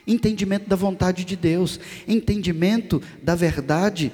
entendimento 0.08 0.70
da 0.70 0.76
vontade 0.76 1.26
de 1.26 1.36
Deus, 1.36 1.80
entendimento 2.08 3.02
da 3.22 3.36
verdade 3.36 4.12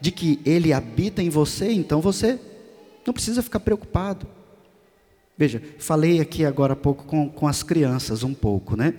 de 0.00 0.12
que 0.12 0.40
Ele 0.44 0.72
habita 0.72 1.22
em 1.22 1.28
você, 1.28 1.72
então 1.72 2.00
você 2.00 2.38
não 3.06 3.12
precisa 3.12 3.42
ficar 3.42 3.60
preocupado. 3.60 4.26
Veja, 5.36 5.62
falei 5.78 6.20
aqui 6.20 6.44
agora 6.44 6.74
há 6.74 6.76
pouco 6.76 7.04
com, 7.04 7.28
com 7.28 7.48
as 7.48 7.62
crianças, 7.62 8.22
um 8.22 8.34
pouco, 8.34 8.76
né? 8.76 8.94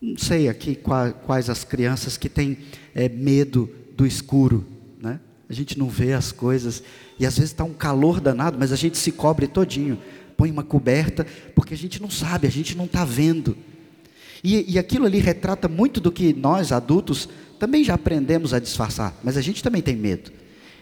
Não 0.00 0.18
sei 0.18 0.48
aqui 0.48 0.74
quais, 0.74 1.14
quais 1.24 1.48
as 1.48 1.64
crianças 1.64 2.16
que 2.16 2.28
têm 2.28 2.58
é, 2.94 3.08
medo 3.08 3.70
do 3.96 4.06
escuro, 4.06 4.66
né? 5.00 5.20
A 5.48 5.52
gente 5.52 5.78
não 5.78 5.88
vê 5.88 6.12
as 6.12 6.32
coisas 6.32 6.82
e 7.18 7.24
às 7.24 7.36
vezes 7.36 7.52
está 7.52 7.64
um 7.64 7.72
calor 7.72 8.20
danado, 8.20 8.58
mas 8.58 8.72
a 8.72 8.76
gente 8.76 8.98
se 8.98 9.12
cobre 9.12 9.46
todinho, 9.46 9.98
põe 10.36 10.50
uma 10.50 10.64
coberta, 10.64 11.26
porque 11.54 11.72
a 11.72 11.76
gente 11.76 12.02
não 12.02 12.10
sabe, 12.10 12.46
a 12.46 12.50
gente 12.50 12.76
não 12.76 12.84
está 12.84 13.04
vendo. 13.04 13.56
E, 14.42 14.74
e 14.74 14.78
aquilo 14.78 15.06
ali 15.06 15.20
retrata 15.20 15.68
muito 15.68 16.00
do 16.00 16.12
que 16.12 16.34
nós, 16.34 16.70
adultos, 16.70 17.28
também 17.58 17.82
já 17.82 17.94
aprendemos 17.94 18.52
a 18.52 18.58
disfarçar, 18.58 19.18
mas 19.22 19.38
a 19.38 19.40
gente 19.40 19.62
também 19.62 19.80
tem 19.80 19.96
medo. 19.96 20.30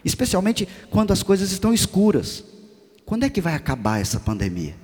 Especialmente 0.04 0.66
quando 0.90 1.12
as 1.12 1.22
coisas 1.22 1.52
estão 1.52 1.72
escuras. 1.72 2.42
Quando 3.12 3.24
é 3.24 3.28
que 3.28 3.42
vai 3.42 3.54
acabar 3.54 4.00
essa 4.00 4.18
pandemia? 4.18 4.74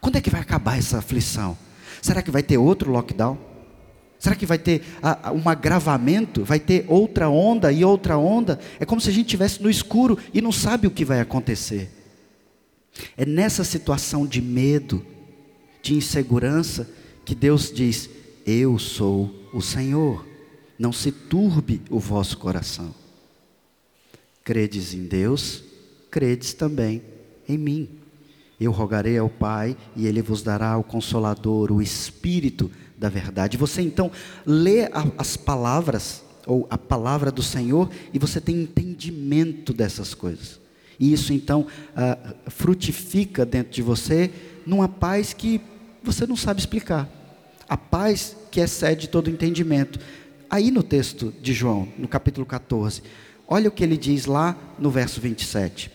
Quando 0.00 0.16
é 0.16 0.20
que 0.22 0.30
vai 0.30 0.40
acabar 0.40 0.78
essa 0.78 0.96
aflição? 0.96 1.58
Será 2.00 2.22
que 2.22 2.30
vai 2.30 2.42
ter 2.42 2.56
outro 2.56 2.90
lockdown? 2.90 3.38
Será 4.18 4.34
que 4.34 4.46
vai 4.46 4.56
ter 4.56 4.82
um 5.34 5.46
agravamento? 5.46 6.42
Vai 6.42 6.58
ter 6.58 6.86
outra 6.88 7.28
onda 7.28 7.70
e 7.70 7.84
outra 7.84 8.16
onda? 8.16 8.58
É 8.80 8.86
como 8.86 8.98
se 8.98 9.10
a 9.10 9.12
gente 9.12 9.26
estivesse 9.26 9.62
no 9.62 9.68
escuro 9.68 10.18
e 10.32 10.40
não 10.40 10.50
sabe 10.50 10.86
o 10.86 10.90
que 10.90 11.04
vai 11.04 11.20
acontecer. 11.20 11.90
É 13.14 13.26
nessa 13.26 13.62
situação 13.62 14.26
de 14.26 14.40
medo, 14.40 15.04
de 15.82 15.92
insegurança, 15.92 16.88
que 17.26 17.34
Deus 17.34 17.70
diz: 17.70 18.08
Eu 18.46 18.78
sou 18.78 19.50
o 19.52 19.60
Senhor, 19.60 20.26
não 20.78 20.94
se 20.94 21.12
turbe 21.12 21.82
o 21.90 21.98
vosso 21.98 22.38
coração. 22.38 22.94
Credes 24.42 24.94
em 24.94 25.04
Deus, 25.04 25.62
credes 26.10 26.54
também 26.54 27.12
em 27.48 27.58
mim. 27.58 27.88
Eu 28.60 28.70
rogarei 28.70 29.18
ao 29.18 29.28
Pai 29.28 29.76
e 29.96 30.06
Ele 30.06 30.22
vos 30.22 30.42
dará 30.42 30.76
o 30.78 30.84
Consolador, 30.84 31.72
o 31.72 31.82
Espírito 31.82 32.70
da 32.96 33.08
verdade. 33.08 33.56
Você 33.56 33.82
então 33.82 34.10
lê 34.46 34.88
as 35.18 35.36
palavras, 35.36 36.22
ou 36.46 36.66
a 36.70 36.78
palavra 36.78 37.30
do 37.30 37.42
Senhor, 37.42 37.90
e 38.12 38.18
você 38.18 38.40
tem 38.40 38.62
entendimento 38.62 39.72
dessas 39.72 40.14
coisas. 40.14 40.60
E 40.98 41.12
isso 41.12 41.32
então 41.32 41.66
ah, 41.96 42.34
frutifica 42.46 43.44
dentro 43.44 43.72
de 43.72 43.82
você 43.82 44.30
numa 44.64 44.88
paz 44.88 45.32
que 45.32 45.60
você 46.02 46.26
não 46.26 46.36
sabe 46.36 46.60
explicar. 46.60 47.08
A 47.68 47.76
paz 47.76 48.36
que 48.50 48.60
excede 48.60 49.08
todo 49.08 49.30
entendimento. 49.30 49.98
Aí 50.48 50.70
no 50.70 50.82
texto 50.82 51.34
de 51.42 51.52
João, 51.52 51.88
no 51.98 52.06
capítulo 52.06 52.46
14, 52.46 53.02
olha 53.48 53.68
o 53.68 53.72
que 53.72 53.82
ele 53.82 53.96
diz 53.96 54.26
lá 54.26 54.56
no 54.78 54.90
verso 54.90 55.20
27. 55.20 55.90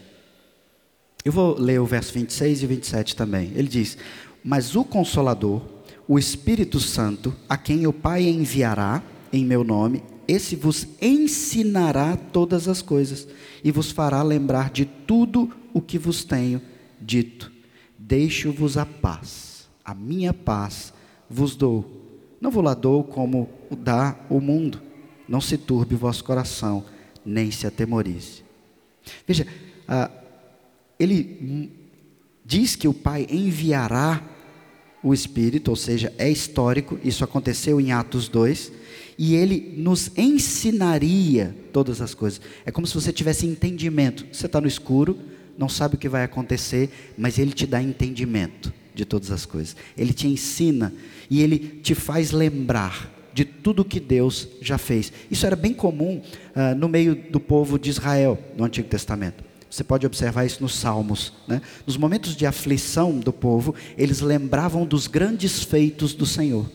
Eu 1.24 1.32
vou 1.32 1.60
ler 1.60 1.80
o 1.80 1.86
verso 1.86 2.14
26 2.14 2.64
e 2.64 2.66
27 2.66 3.16
também. 3.16 3.52
Ele 3.56 3.68
diz: 3.68 3.98
Mas 4.44 4.76
o 4.76 4.84
Consolador, 4.84 5.62
o 6.08 6.18
Espírito 6.18 6.80
Santo, 6.80 7.36
a 7.48 7.58
quem 7.58 7.86
o 7.86 7.94
Pai 7.94 8.24
enviará 8.24 9.04
em 9.32 9.46
meu 9.46 9.64
nome, 9.64 10.04
esse 10.28 10.56
vos 10.56 10.88
ensinará 11.02 12.16
todas 12.16 12.68
as 12.68 12.82
coisas 12.82 13.28
e 13.64 13.72
vos 13.72 13.92
fará 13.92 14.22
lembrar 14.22 14.70
de 14.70 14.86
tudo 14.86 15.52
o 15.74 15.82
que 15.82 15.98
vos 15.98 16.24
tenho 16.24 16.62
dito. 17.02 17.52
Deixo-vos 17.98 18.78
a 18.78 18.86
paz, 18.86 19.68
a 19.84 19.94
minha 19.94 20.34
paz 20.34 20.94
vos 21.30 21.56
dou. 21.56 21.86
Não 22.40 22.50
vos 22.50 22.64
lá 22.64 22.74
dou 22.74 23.04
como 23.04 23.50
dá 23.70 24.18
o 24.30 24.40
mundo. 24.40 24.82
Não 25.28 25.42
se 25.42 25.58
turbe 25.58 25.96
o 25.96 25.98
vosso 25.98 26.24
coração, 26.24 26.86
nem 27.26 27.52
se 27.52 27.68
atemorize. 27.68 28.44
Veja, 29.28 29.46
ah, 29.88 30.10
ele 31.00 31.72
diz 32.46 32.76
que 32.76 32.88
o 32.88 32.94
Pai 32.94 33.26
enviará 33.30 34.24
o 35.02 35.14
Espírito, 35.14 35.70
ou 35.70 35.76
seja, 35.76 36.14
é 36.18 36.30
histórico, 36.30 37.00
isso 37.04 37.24
aconteceu 37.24 37.80
em 37.80 37.92
Atos 37.92 38.28
2, 38.28 38.72
e 39.18 39.36
ele 39.36 39.74
nos 39.78 40.12
ensinaria 40.18 41.56
todas 41.72 42.02
as 42.02 42.14
coisas. 42.14 42.42
É 42.66 42.72
como 42.72 42.88
se 42.88 42.96
você 42.96 43.12
tivesse 43.12 43.46
entendimento. 43.46 44.26
Você 44.32 44.46
está 44.46 44.60
no 44.60 44.68
escuro, 44.68 45.18
não 45.58 45.70
sabe 45.70 45.96
o 45.96 45.98
que 45.98 46.10
vai 46.10 46.24
acontecer, 46.24 46.90
mas 47.18 47.38
ele 47.38 47.52
te 47.52 47.68
dá 47.68 47.82
entendimento 47.82 48.74
de 48.94 49.06
todas 49.06 49.32
as 49.32 49.46
coisas. 49.46 49.76
Ele 49.98 50.14
te 50.14 50.28
ensina 50.28 50.94
e 51.30 51.42
ele 51.42 51.60
te 51.60 51.94
faz 51.94 52.32
lembrar 52.32 53.14
de 53.34 53.46
tudo 53.46 53.86
que 53.86 54.00
Deus 54.00 54.48
já 54.62 54.78
fez. 54.78 55.12
Isso 55.30 55.46
era 55.46 55.56
bem 55.56 55.74
comum 55.74 56.22
uh, 56.56 56.76
no 56.76 56.90
meio 56.90 57.16
do 57.16 57.40
povo 57.40 57.78
de 57.78 57.90
Israel 57.90 58.38
no 58.58 58.64
Antigo 58.64 58.88
Testamento. 58.88 59.49
Você 59.70 59.84
pode 59.84 60.06
observar 60.06 60.46
isso 60.46 60.64
nos 60.64 60.76
Salmos. 60.76 61.34
Né? 61.48 61.62
Nos 61.86 61.96
momentos 61.96 62.36
de 62.36 62.46
aflição 62.46 63.20
do 63.20 63.32
povo, 63.32 63.76
eles 63.98 64.22
lembravam 64.22 64.86
dos 64.86 65.06
grandes 65.06 65.64
feitos 65.64 66.14
do 66.14 66.26
Senhor. 66.26 66.70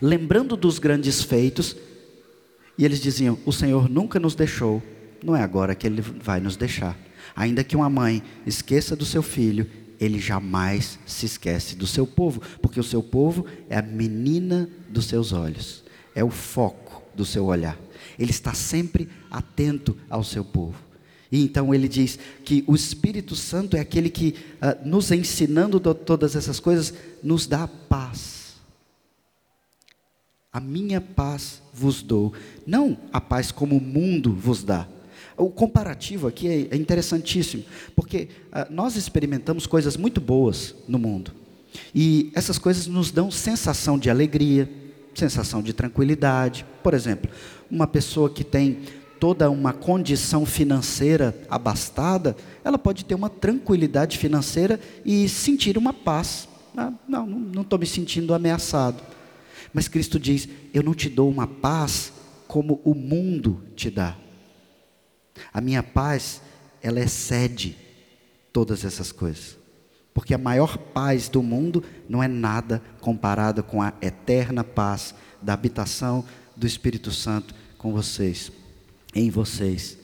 Lembrando 0.00 0.56
dos 0.56 0.78
grandes 0.78 1.22
feitos, 1.22 1.76
e 2.78 2.84
eles 2.84 3.00
diziam: 3.00 3.38
O 3.44 3.52
Senhor 3.52 3.88
nunca 3.88 4.18
nos 4.18 4.34
deixou, 4.34 4.82
não 5.22 5.36
é 5.36 5.42
agora 5.42 5.74
que 5.74 5.86
Ele 5.86 6.00
vai 6.00 6.40
nos 6.40 6.56
deixar. 6.56 6.96
Ainda 7.34 7.64
que 7.64 7.76
uma 7.76 7.90
mãe 7.90 8.22
esqueça 8.46 8.94
do 8.94 9.04
seu 9.04 9.22
filho, 9.22 9.68
ele 9.98 10.18
jamais 10.18 10.98
se 11.06 11.26
esquece 11.26 11.76
do 11.76 11.86
seu 11.86 12.06
povo, 12.06 12.42
porque 12.60 12.78
o 12.78 12.84
seu 12.84 13.02
povo 13.02 13.46
é 13.68 13.78
a 13.78 13.82
menina 13.82 14.68
dos 14.88 15.06
seus 15.06 15.32
olhos, 15.32 15.84
é 16.14 16.22
o 16.22 16.30
foco 16.30 17.02
do 17.14 17.24
seu 17.24 17.46
olhar. 17.46 17.78
Ele 18.18 18.30
está 18.30 18.52
sempre 18.52 19.08
atento 19.30 19.96
ao 20.08 20.22
seu 20.22 20.44
povo. 20.44 20.76
E 21.34 21.42
então 21.42 21.74
ele 21.74 21.88
diz 21.88 22.16
que 22.44 22.62
o 22.64 22.76
Espírito 22.76 23.34
Santo 23.34 23.76
é 23.76 23.80
aquele 23.80 24.08
que, 24.08 24.36
uh, 24.62 24.88
nos 24.88 25.10
ensinando 25.10 25.80
todas 25.80 26.36
essas 26.36 26.60
coisas, 26.60 26.94
nos 27.24 27.44
dá 27.48 27.66
paz. 27.66 28.54
A 30.52 30.60
minha 30.60 31.00
paz 31.00 31.60
vos 31.72 32.02
dou, 32.02 32.32
não 32.64 32.96
a 33.12 33.20
paz 33.20 33.50
como 33.50 33.76
o 33.76 33.80
mundo 33.80 34.32
vos 34.32 34.62
dá. 34.62 34.86
O 35.36 35.50
comparativo 35.50 36.28
aqui 36.28 36.46
é, 36.46 36.68
é 36.70 36.76
interessantíssimo, 36.76 37.64
porque 37.96 38.28
uh, 38.52 38.72
nós 38.72 38.94
experimentamos 38.94 39.66
coisas 39.66 39.96
muito 39.96 40.20
boas 40.20 40.72
no 40.86 41.00
mundo. 41.00 41.32
E 41.92 42.30
essas 42.32 42.58
coisas 42.58 42.86
nos 42.86 43.10
dão 43.10 43.28
sensação 43.28 43.98
de 43.98 44.08
alegria, 44.08 44.70
sensação 45.16 45.60
de 45.60 45.72
tranquilidade. 45.72 46.64
Por 46.80 46.94
exemplo, 46.94 47.28
uma 47.68 47.88
pessoa 47.88 48.30
que 48.30 48.44
tem 48.44 48.78
toda 49.18 49.50
uma 49.50 49.72
condição 49.72 50.44
financeira 50.44 51.36
abastada, 51.48 52.36
ela 52.62 52.78
pode 52.78 53.04
ter 53.04 53.14
uma 53.14 53.30
tranquilidade 53.30 54.18
financeira 54.18 54.78
e 55.04 55.28
sentir 55.28 55.78
uma 55.78 55.92
paz. 55.92 56.48
Ah, 56.76 56.92
não, 57.08 57.26
não 57.26 57.62
estou 57.62 57.78
me 57.78 57.86
sentindo 57.86 58.34
ameaçado. 58.34 59.02
Mas 59.72 59.88
Cristo 59.88 60.18
diz: 60.18 60.48
Eu 60.72 60.82
não 60.82 60.94
te 60.94 61.08
dou 61.08 61.28
uma 61.28 61.46
paz 61.46 62.12
como 62.46 62.80
o 62.84 62.94
mundo 62.94 63.62
te 63.74 63.90
dá. 63.90 64.16
A 65.52 65.60
minha 65.60 65.82
paz, 65.82 66.40
ela 66.82 67.00
excede 67.00 67.76
todas 68.52 68.84
essas 68.84 69.10
coisas. 69.10 69.58
Porque 70.12 70.32
a 70.32 70.38
maior 70.38 70.78
paz 70.78 71.28
do 71.28 71.42
mundo 71.42 71.82
não 72.08 72.22
é 72.22 72.28
nada 72.28 72.80
comparada 73.00 73.62
com 73.62 73.82
a 73.82 73.92
eterna 74.00 74.62
paz 74.62 75.12
da 75.42 75.52
habitação 75.52 76.24
do 76.56 76.66
Espírito 76.66 77.10
Santo 77.10 77.52
com 77.76 77.92
vocês, 77.92 78.52
em 79.14 79.30
vocês. 79.30 79.98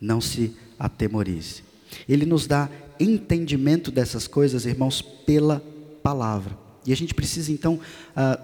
Não 0.00 0.20
se 0.20 0.54
atemorize. 0.78 1.62
Ele 2.08 2.24
nos 2.24 2.46
dá 2.46 2.68
entendimento 2.98 3.90
dessas 3.90 4.26
coisas, 4.26 4.66
irmãos, 4.66 5.00
pela 5.02 5.62
palavra. 6.02 6.56
E 6.86 6.92
a 6.92 6.96
gente 6.96 7.14
precisa 7.14 7.52
então 7.52 7.74
uh, 7.74 8.42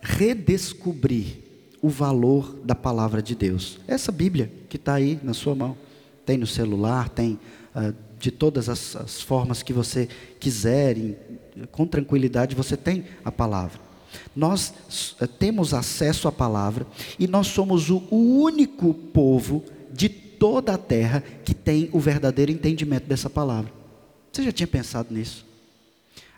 redescobrir 0.00 1.38
o 1.80 1.88
valor 1.88 2.58
da 2.64 2.74
palavra 2.74 3.22
de 3.22 3.34
Deus. 3.34 3.78
Essa 3.86 4.10
Bíblia 4.10 4.50
que 4.68 4.76
está 4.76 4.94
aí 4.94 5.18
na 5.22 5.34
sua 5.34 5.54
mão, 5.54 5.76
tem 6.24 6.36
no 6.36 6.46
celular, 6.46 7.08
tem 7.08 7.38
uh, 7.74 7.94
de 8.18 8.30
todas 8.30 8.68
as, 8.68 8.96
as, 8.96 9.20
formas 9.20 9.62
que 9.62 9.72
você 9.72 10.08
quiser, 10.40 10.96
em, 10.96 11.16
com 11.70 11.86
tranquilidade 11.86 12.54
você 12.54 12.76
tem 12.76 13.04
a 13.24 13.30
palavra. 13.30 13.85
Nós 14.34 14.72
uh, 15.20 15.26
temos 15.26 15.74
acesso 15.74 16.28
à 16.28 16.32
palavra 16.32 16.86
e 17.18 17.26
nós 17.26 17.48
somos 17.48 17.90
o 17.90 18.02
único 18.10 18.92
povo 18.92 19.64
de 19.92 20.08
toda 20.08 20.74
a 20.74 20.78
terra 20.78 21.22
que 21.44 21.54
tem 21.54 21.88
o 21.92 22.00
verdadeiro 22.00 22.52
entendimento 22.52 23.06
dessa 23.06 23.30
palavra. 23.30 23.72
Você 24.32 24.42
já 24.42 24.52
tinha 24.52 24.66
pensado 24.66 25.14
nisso? 25.14 25.46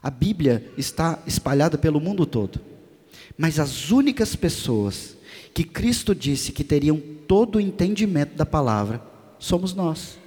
A 0.03 0.11
Bíblia 0.11 0.71
está 0.77 1.19
espalhada 1.27 1.77
pelo 1.77 2.01
mundo 2.01 2.25
todo, 2.25 2.61
mas 3.37 3.59
as 3.59 3.91
únicas 3.91 4.37
pessoas 4.37 5.17
que 5.53 5.65
Cristo 5.65 6.15
disse 6.15 6.53
que 6.53 6.63
teriam 6.63 7.01
todo 7.27 7.57
o 7.57 7.61
entendimento 7.61 8.37
da 8.37 8.47
palavra, 8.47 9.03
somos 9.39 9.75
nós, 9.75 10.19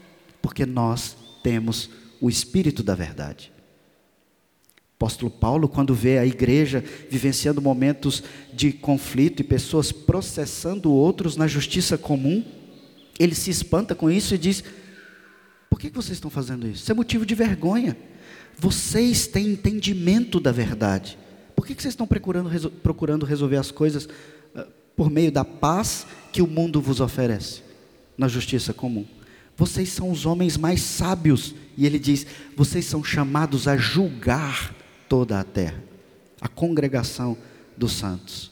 porque 0.42 0.66
nós 0.66 1.16
temos 1.42 1.90
o 2.20 2.30
Espírito 2.30 2.84
da 2.84 2.94
verdade. 2.94 3.52
Apóstolo 5.02 5.32
Paulo, 5.32 5.68
quando 5.68 5.96
vê 5.96 6.20
a 6.20 6.26
igreja 6.28 6.84
vivenciando 7.10 7.60
momentos 7.60 8.24
de 8.54 8.72
conflito 8.72 9.40
e 9.40 9.44
pessoas 9.44 9.92
processando 9.92 10.92
outros 10.92 11.36
na 11.36 11.48
justiça 11.48 11.98
comum, 11.98 12.46
ele 13.18 13.34
se 13.34 13.50
espanta 13.50 13.96
com 13.96 14.12
isso 14.12 14.36
e 14.36 14.38
diz: 14.38 14.64
Por 15.72 15.80
que 15.80 15.90
vocês 15.90 16.18
estão 16.18 16.30
fazendo 16.30 16.68
isso? 16.68 16.84
Isso 16.84 16.92
é 16.92 16.94
motivo 16.94 17.26
de 17.26 17.34
vergonha. 17.34 17.98
Vocês 18.60 19.26
têm 19.26 19.48
entendimento 19.48 20.40
da 20.40 20.52
verdade. 20.52 21.18
Por 21.56 21.66
que 21.66 21.74
vocês 21.74 21.94
estão 21.94 22.06
procurando, 22.06 22.70
procurando 22.84 23.26
resolver 23.26 23.58
as 23.58 23.72
coisas 23.72 24.08
por 24.96 25.10
meio 25.10 25.32
da 25.32 25.44
paz 25.44 26.06
que 26.32 26.44
o 26.44 26.48
mundo 26.48 26.80
vos 26.80 27.00
oferece 27.00 27.64
na 28.16 28.28
justiça 28.28 28.72
comum. 28.72 29.08
Vocês 29.58 29.90
são 29.90 30.12
os 30.12 30.28
homens 30.28 30.58
mais 30.58 30.80
sábios, 30.82 31.56
e 31.76 31.88
ele 31.88 31.98
diz: 31.98 32.28
vocês 32.56 32.86
são 32.86 33.04
chamados 33.04 33.68
a 33.68 33.76
julgar 33.78 34.80
toda 35.12 35.42
a 35.42 35.44
terra, 35.44 35.84
a 36.40 36.48
congregação 36.48 37.36
dos 37.76 37.92
santos. 37.92 38.50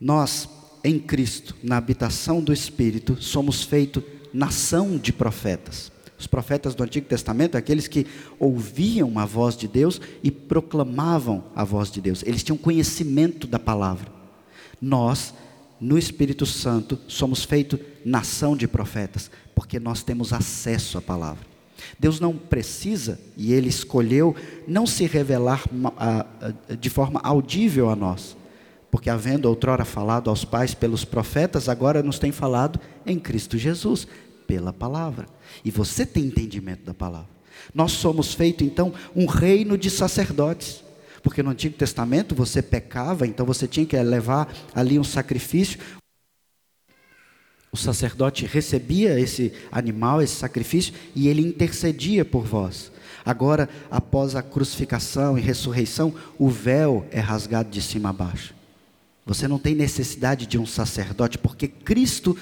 Nós, 0.00 0.48
em 0.84 0.96
Cristo, 0.96 1.56
na 1.60 1.76
habitação 1.76 2.40
do 2.40 2.52
Espírito, 2.52 3.20
somos 3.20 3.64
feitos 3.64 4.04
nação 4.32 4.96
de 4.96 5.12
profetas. 5.12 5.90
Os 6.16 6.28
profetas 6.28 6.76
do 6.76 6.84
Antigo 6.84 7.08
Testamento, 7.08 7.56
aqueles 7.56 7.88
que 7.88 8.06
ouviam 8.38 9.18
a 9.18 9.26
voz 9.26 9.56
de 9.56 9.66
Deus 9.66 10.00
e 10.22 10.30
proclamavam 10.30 11.42
a 11.56 11.64
voz 11.64 11.90
de 11.90 12.00
Deus, 12.00 12.22
eles 12.24 12.44
tinham 12.44 12.56
conhecimento 12.56 13.48
da 13.48 13.58
palavra. 13.58 14.06
Nós, 14.80 15.34
no 15.80 15.98
Espírito 15.98 16.46
Santo, 16.46 16.96
somos 17.08 17.42
feitos 17.42 17.80
nação 18.04 18.56
de 18.56 18.68
profetas, 18.68 19.32
porque 19.52 19.80
nós 19.80 20.04
temos 20.04 20.32
acesso 20.32 20.96
à 20.96 21.02
palavra. 21.02 21.53
Deus 21.98 22.20
não 22.20 22.36
precisa, 22.36 23.20
e 23.36 23.52
Ele 23.52 23.68
escolheu, 23.68 24.34
não 24.66 24.86
se 24.86 25.06
revelar 25.06 25.62
de 26.78 26.90
forma 26.90 27.20
audível 27.22 27.90
a 27.90 27.96
nós, 27.96 28.36
porque 28.90 29.10
havendo 29.10 29.48
outrora 29.48 29.84
falado 29.84 30.30
aos 30.30 30.44
pais 30.44 30.74
pelos 30.74 31.04
profetas, 31.04 31.68
agora 31.68 32.02
nos 32.02 32.18
tem 32.18 32.30
falado 32.30 32.80
em 33.04 33.18
Cristo 33.18 33.58
Jesus, 33.58 34.06
pela 34.46 34.72
palavra. 34.72 35.26
E 35.64 35.70
você 35.70 36.04
tem 36.04 36.24
entendimento 36.24 36.84
da 36.84 36.94
palavra. 36.94 37.28
Nós 37.74 37.92
somos 37.92 38.34
feitos 38.34 38.66
então 38.66 38.92
um 39.16 39.26
reino 39.26 39.78
de 39.78 39.90
sacerdotes. 39.90 40.84
Porque 41.22 41.42
no 41.42 41.50
Antigo 41.50 41.74
Testamento 41.74 42.34
você 42.34 42.60
pecava, 42.60 43.26
então 43.26 43.46
você 43.46 43.66
tinha 43.66 43.86
que 43.86 43.96
levar 43.96 44.54
ali 44.74 44.98
um 44.98 45.04
sacrifício. 45.04 45.78
O 47.74 47.76
sacerdote 47.76 48.46
recebia 48.46 49.18
esse 49.18 49.52
animal, 49.72 50.22
esse 50.22 50.36
sacrifício, 50.36 50.94
e 51.12 51.26
ele 51.26 51.42
intercedia 51.42 52.24
por 52.24 52.44
vós. 52.44 52.92
Agora, 53.24 53.68
após 53.90 54.36
a 54.36 54.42
crucificação 54.44 55.36
e 55.36 55.40
ressurreição, 55.40 56.14
o 56.38 56.48
véu 56.48 57.04
é 57.10 57.18
rasgado 57.18 57.68
de 57.68 57.82
cima 57.82 58.10
a 58.10 58.12
baixo. 58.12 58.54
Você 59.26 59.48
não 59.48 59.58
tem 59.58 59.74
necessidade 59.74 60.46
de 60.46 60.56
um 60.56 60.64
sacerdote, 60.64 61.36
porque 61.36 61.66
Cristo, 61.66 62.38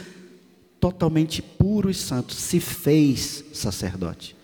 totalmente 0.79 1.41
puro 1.41 1.89
e 1.89 1.95
santo, 1.95 2.35
se 2.35 2.61
fez 2.61 3.43
sacerdote. 3.55 4.37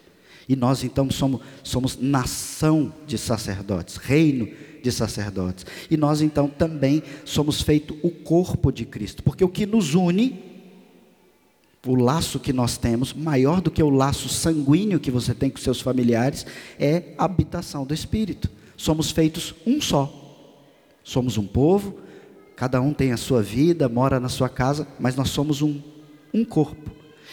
E 0.48 0.56
nós 0.56 0.82
então 0.82 1.10
somos, 1.10 1.42
somos 1.62 1.98
nação 2.00 2.94
de 3.06 3.18
sacerdotes, 3.18 3.98
reino 3.98 4.48
de 4.82 4.90
sacerdotes. 4.90 5.66
E 5.90 5.98
nós 5.98 6.22
então 6.22 6.48
também 6.48 7.02
somos 7.26 7.60
feito 7.60 7.94
o 8.02 8.10
corpo 8.10 8.72
de 8.72 8.86
Cristo, 8.86 9.22
porque 9.22 9.44
o 9.44 9.50
que 9.50 9.66
nos 9.66 9.94
une, 9.94 10.47
o 11.86 11.94
laço 11.94 12.40
que 12.40 12.52
nós 12.52 12.76
temos, 12.76 13.12
maior 13.12 13.60
do 13.60 13.70
que 13.70 13.82
o 13.82 13.90
laço 13.90 14.28
sanguíneo 14.28 15.00
que 15.00 15.10
você 15.10 15.34
tem 15.34 15.48
com 15.48 15.58
seus 15.58 15.80
familiares, 15.80 16.44
é 16.78 17.14
a 17.16 17.24
habitação 17.24 17.84
do 17.84 17.94
Espírito. 17.94 18.50
Somos 18.76 19.10
feitos 19.10 19.54
um 19.66 19.80
só. 19.80 20.12
Somos 21.04 21.38
um 21.38 21.46
povo, 21.46 21.98
cada 22.54 22.80
um 22.80 22.92
tem 22.92 23.12
a 23.12 23.16
sua 23.16 23.42
vida, 23.42 23.88
mora 23.88 24.20
na 24.20 24.28
sua 24.28 24.48
casa, 24.48 24.86
mas 25.00 25.16
nós 25.16 25.30
somos 25.30 25.62
um, 25.62 25.80
um 26.34 26.44
corpo. 26.44 26.90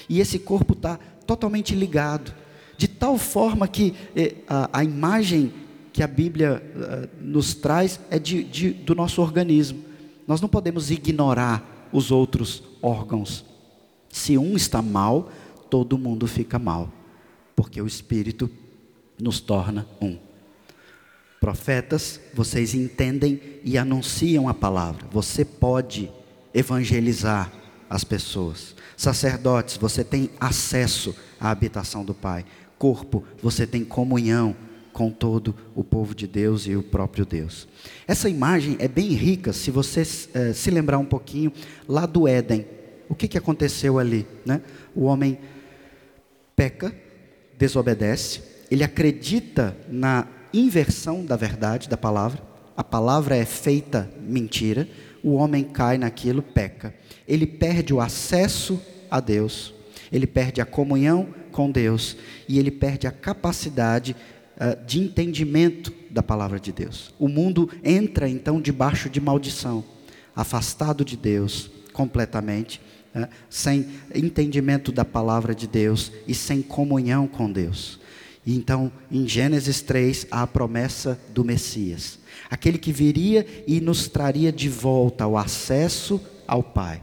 E 0.08 0.20
esse 0.20 0.40
corpo 0.40 0.74
está 0.74 0.98
totalmente 1.26 1.76
ligado, 1.76 2.34
de 2.78 2.88
tal 2.88 3.18
forma 3.18 3.68
que 3.68 3.94
eh, 4.16 4.36
a, 4.48 4.80
a 4.80 4.84
imagem 4.84 5.52
que 5.92 6.04
a 6.04 6.08
Bíblia 6.08 6.62
uh, 6.76 7.24
nos 7.24 7.54
traz 7.54 8.02
é 8.10 8.20
de, 8.20 8.44
de, 8.44 8.70
do 8.72 8.94
nosso 8.94 9.22
organismo. 9.22 9.84
Nós 10.28 10.42
não 10.42 10.50
podemos 10.50 10.92
ignorar 10.92 11.88
os 11.92 12.12
outros 12.12 12.62
órgãos. 12.82 13.46
Se 14.16 14.38
um 14.38 14.56
está 14.56 14.82
mal, 14.82 15.30
todo 15.70 15.98
mundo 15.98 16.26
fica 16.26 16.58
mal, 16.58 16.90
porque 17.54 17.82
o 17.82 17.86
Espírito 17.86 18.50
nos 19.20 19.42
torna 19.42 19.86
um. 20.02 20.18
Profetas, 21.42 22.22
vocês 22.34 22.74
entendem 22.74 23.42
e 23.62 23.78
anunciam 23.78 24.48
a 24.48 24.54
palavra. 24.54 25.06
Você 25.12 25.44
pode 25.44 26.10
evangelizar 26.54 27.52
as 27.90 28.06
pessoas. 28.06 28.74
Sacerdotes, 28.96 29.76
você 29.76 30.02
tem 30.02 30.30
acesso 30.40 31.14
à 31.38 31.52
habitação 31.52 32.06
do 32.06 32.14
Pai. 32.14 32.46
Corpo, 32.80 33.22
você 33.44 33.68
tem 33.68 33.84
comunhão 33.84 34.56
com 34.94 35.12
todo 35.12 35.54
o 35.76 35.84
povo 35.84 36.16
de 36.16 36.26
Deus 36.26 36.66
e 36.66 36.74
o 36.74 36.82
próprio 36.82 37.26
Deus. 37.26 37.68
Essa 38.08 38.30
imagem 38.30 38.78
é 38.80 38.88
bem 38.88 39.10
rica, 39.10 39.52
se 39.52 39.70
você 39.72 40.04
eh, 40.34 40.54
se 40.54 40.72
lembrar 40.72 41.00
um 41.00 41.06
pouquinho, 41.06 41.52
lá 41.86 42.06
do 42.06 42.30
Éden. 42.30 42.75
O 43.10 43.16
que, 43.16 43.28
que 43.28 43.38
aconteceu 43.38 44.00
ali? 44.00 44.26
Né? 44.46 44.62
O 44.96 45.04
homem 45.06 45.38
peca, 46.56 46.94
desobedece, 47.58 48.42
ele 48.70 48.84
acredita 48.84 49.76
na 49.88 50.28
inversão 50.54 51.26
da 51.26 51.36
verdade 51.36 51.90
da 51.90 51.98
palavra, 51.98 52.42
a 52.76 52.84
palavra 52.84 53.36
é 53.36 53.46
feita 53.46 54.10
mentira, 54.22 54.88
o 55.24 55.34
homem 55.34 55.64
cai 55.64 55.98
naquilo, 55.98 56.42
peca. 56.42 56.94
Ele 57.28 57.48
perde 57.48 57.94
o 57.94 58.02
acesso 58.02 58.82
a 59.10 59.20
Deus, 59.20 59.74
ele 60.12 60.28
perde 60.28 60.62
a 60.62 60.66
comunhão 60.66 61.28
com 61.52 61.72
Deus 61.72 62.18
e 62.48 62.60
ele 62.60 62.70
perde 62.70 63.08
a 63.08 63.12
capacidade 63.12 64.16
uh, 64.58 64.86
de 64.86 65.00
entendimento 65.00 65.94
da 66.12 66.22
palavra 66.22 66.60
de 66.60 66.72
Deus. 66.72 67.14
O 67.18 67.28
mundo 67.28 67.70
entra 67.84 68.28
então 68.28 68.62
debaixo 68.62 69.10
de 69.10 69.22
maldição, 69.22 69.84
afastado 70.36 71.06
de 71.06 71.16
Deus 71.16 71.72
completamente, 71.94 72.82
uh, 73.16 73.28
sem 73.50 73.88
entendimento 74.14 74.92
da 74.92 75.06
palavra 75.06 75.56
de 75.56 75.68
Deus 75.68 76.12
e 76.28 76.36
sem 76.36 76.62
comunhão 76.62 77.28
com 77.28 77.52
Deus. 77.52 78.00
E 78.46 78.56
então, 78.56 78.92
em 79.12 79.28
Gênesis 79.28 79.82
3, 79.82 80.28
há 80.30 80.44
a 80.44 80.48
promessa 80.48 81.20
do 81.34 81.44
Messias, 81.44 82.20
aquele 82.50 82.78
que 82.78 82.92
viria 82.92 83.46
e 83.66 83.82
nos 83.82 84.08
traria 84.08 84.52
de 84.52 84.70
volta 84.70 85.26
o 85.26 85.38
acesso 85.38 86.22
ao 86.48 86.62
Pai. 86.62 87.02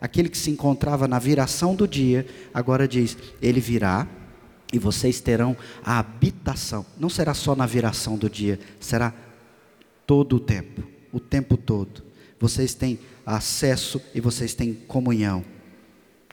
Aquele 0.00 0.28
que 0.28 0.38
se 0.38 0.50
encontrava 0.50 1.08
na 1.08 1.18
viração 1.18 1.74
do 1.74 1.88
dia, 1.88 2.26
agora 2.52 2.86
diz: 2.86 3.16
Ele 3.40 3.58
virá 3.58 4.06
e 4.72 4.78
vocês 4.78 5.20
terão 5.20 5.56
a 5.82 5.98
habitação. 5.98 6.84
Não 6.98 7.08
será 7.08 7.32
só 7.32 7.56
na 7.56 7.66
viração 7.66 8.16
do 8.16 8.28
dia, 8.28 8.60
será 8.78 9.14
todo 10.06 10.36
o 10.36 10.40
tempo, 10.40 10.82
o 11.12 11.18
tempo 11.18 11.56
todo. 11.56 12.02
Vocês 12.38 12.74
têm 12.74 12.98
acesso 13.24 14.00
e 14.14 14.20
vocês 14.20 14.54
têm 14.54 14.74
comunhão. 14.74 15.44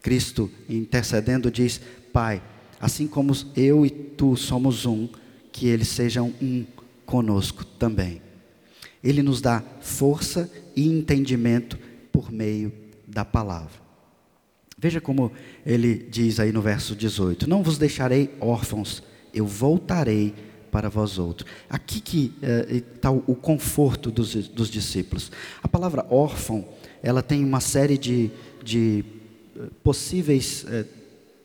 Cristo, 0.01 0.49
intercedendo, 0.69 1.51
diz: 1.51 1.79
Pai, 2.11 2.41
assim 2.79 3.07
como 3.07 3.33
eu 3.55 3.85
e 3.85 3.89
tu 3.89 4.35
somos 4.35 4.85
um, 4.85 5.07
que 5.51 5.67
eles 5.67 5.87
sejam 5.87 6.33
um 6.41 6.65
conosco 7.05 7.63
também. 7.63 8.21
Ele 9.03 9.21
nos 9.21 9.41
dá 9.41 9.63
força 9.81 10.49
e 10.75 10.87
entendimento 10.87 11.77
por 12.11 12.31
meio 12.31 12.71
da 13.07 13.25
palavra. 13.25 13.81
Veja 14.77 14.99
como 14.99 15.31
ele 15.65 15.95
diz 15.95 16.39
aí 16.39 16.51
no 16.51 16.61
verso 16.61 16.95
18: 16.95 17.47
Não 17.47 17.61
vos 17.61 17.77
deixarei 17.77 18.33
órfãos, 18.39 19.03
eu 19.33 19.45
voltarei 19.45 20.33
para 20.71 20.89
vós 20.89 21.19
outros. 21.19 21.49
Aqui 21.69 21.99
que 21.99 22.33
está 22.69 23.09
eh, 23.09 23.21
o 23.27 23.35
conforto 23.35 24.09
dos, 24.09 24.33
dos, 24.47 24.69
discípulos. 24.69 25.31
A 25.61 25.67
palavra 25.67 26.05
órfão, 26.09 26.65
ela 27.03 27.21
tem 27.21 27.43
uma 27.43 27.59
série 27.59 27.97
de, 27.97 28.31
de 28.63 29.03
possíveis 29.83 30.65
eh, 30.67 30.85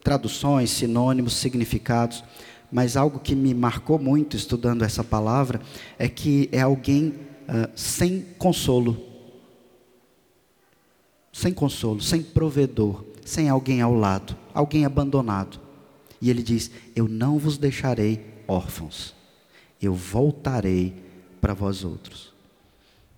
traduções, 0.02 0.70
sinônimos, 0.70 1.34
significados, 1.34 2.22
mas 2.70 2.96
algo 2.96 3.18
que 3.18 3.34
me 3.34 3.54
marcou 3.54 3.98
muito 3.98 4.36
estudando 4.36 4.82
essa 4.82 5.02
palavra 5.02 5.60
é 5.98 6.08
que 6.08 6.48
é 6.52 6.60
alguém 6.60 7.08
uh, 7.08 7.70
sem 7.74 8.20
consolo, 8.38 8.96
sem 11.32 11.52
consolo, 11.52 12.00
sem 12.00 12.22
provedor 12.22 13.04
sem 13.26 13.48
alguém 13.48 13.82
ao 13.82 13.92
lado, 13.92 14.36
alguém 14.54 14.84
abandonado. 14.86 15.60
E 16.22 16.30
ele 16.30 16.42
diz: 16.42 16.70
Eu 16.94 17.08
não 17.08 17.38
vos 17.38 17.58
deixarei 17.58 18.24
órfãos, 18.46 19.14
eu 19.82 19.92
voltarei 19.92 20.94
para 21.40 21.52
vós 21.52 21.84
outros. 21.84 22.32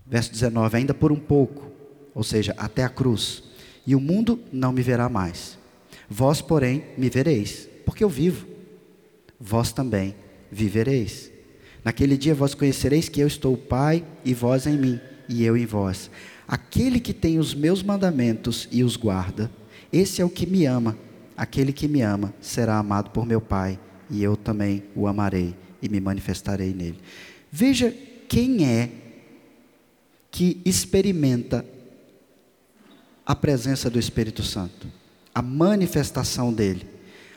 Verso 0.04 0.32
19: 0.32 0.78
Ainda 0.78 0.94
por 0.94 1.12
um 1.12 1.20
pouco, 1.20 1.70
ou 2.14 2.24
seja, 2.24 2.54
até 2.56 2.82
a 2.82 2.88
cruz, 2.88 3.44
e 3.88 3.94
o 3.94 4.00
mundo 4.00 4.38
não 4.52 4.70
me 4.70 4.82
verá 4.82 5.08
mais. 5.08 5.56
Vós, 6.10 6.42
porém, 6.42 6.84
me 6.98 7.08
vereis, 7.08 7.66
porque 7.86 8.04
eu 8.04 8.08
vivo. 8.10 8.46
Vós 9.40 9.72
também 9.72 10.14
vivereis. 10.52 11.30
Naquele 11.82 12.18
dia 12.18 12.34
vós 12.34 12.52
conhecereis 12.52 13.08
que 13.08 13.18
eu 13.18 13.26
estou 13.26 13.54
o 13.54 13.56
Pai 13.56 14.04
e 14.22 14.34
vós 14.34 14.66
em 14.66 14.76
mim, 14.76 15.00
e 15.26 15.42
eu 15.42 15.56
em 15.56 15.64
vós. 15.64 16.10
Aquele 16.46 17.00
que 17.00 17.14
tem 17.14 17.38
os 17.38 17.54
meus 17.54 17.82
mandamentos 17.82 18.68
e 18.70 18.84
os 18.84 18.94
guarda, 18.94 19.50
esse 19.90 20.20
é 20.20 20.24
o 20.24 20.28
que 20.28 20.44
me 20.44 20.66
ama. 20.66 20.94
Aquele 21.34 21.72
que 21.72 21.88
me 21.88 22.02
ama 22.02 22.34
será 22.42 22.76
amado 22.76 23.08
por 23.08 23.24
meu 23.24 23.40
Pai, 23.40 23.80
e 24.10 24.22
eu 24.22 24.36
também 24.36 24.82
o 24.94 25.06
amarei 25.06 25.56
e 25.80 25.88
me 25.88 25.98
manifestarei 25.98 26.74
nele. 26.74 26.98
Veja 27.50 27.90
quem 28.28 28.66
é 28.66 28.90
que 30.30 30.60
experimenta 30.62 31.64
a 33.28 33.36
presença 33.36 33.90
do 33.90 33.98
Espírito 33.98 34.42
Santo, 34.42 34.86
a 35.34 35.42
manifestação 35.42 36.50
dele, 36.50 36.88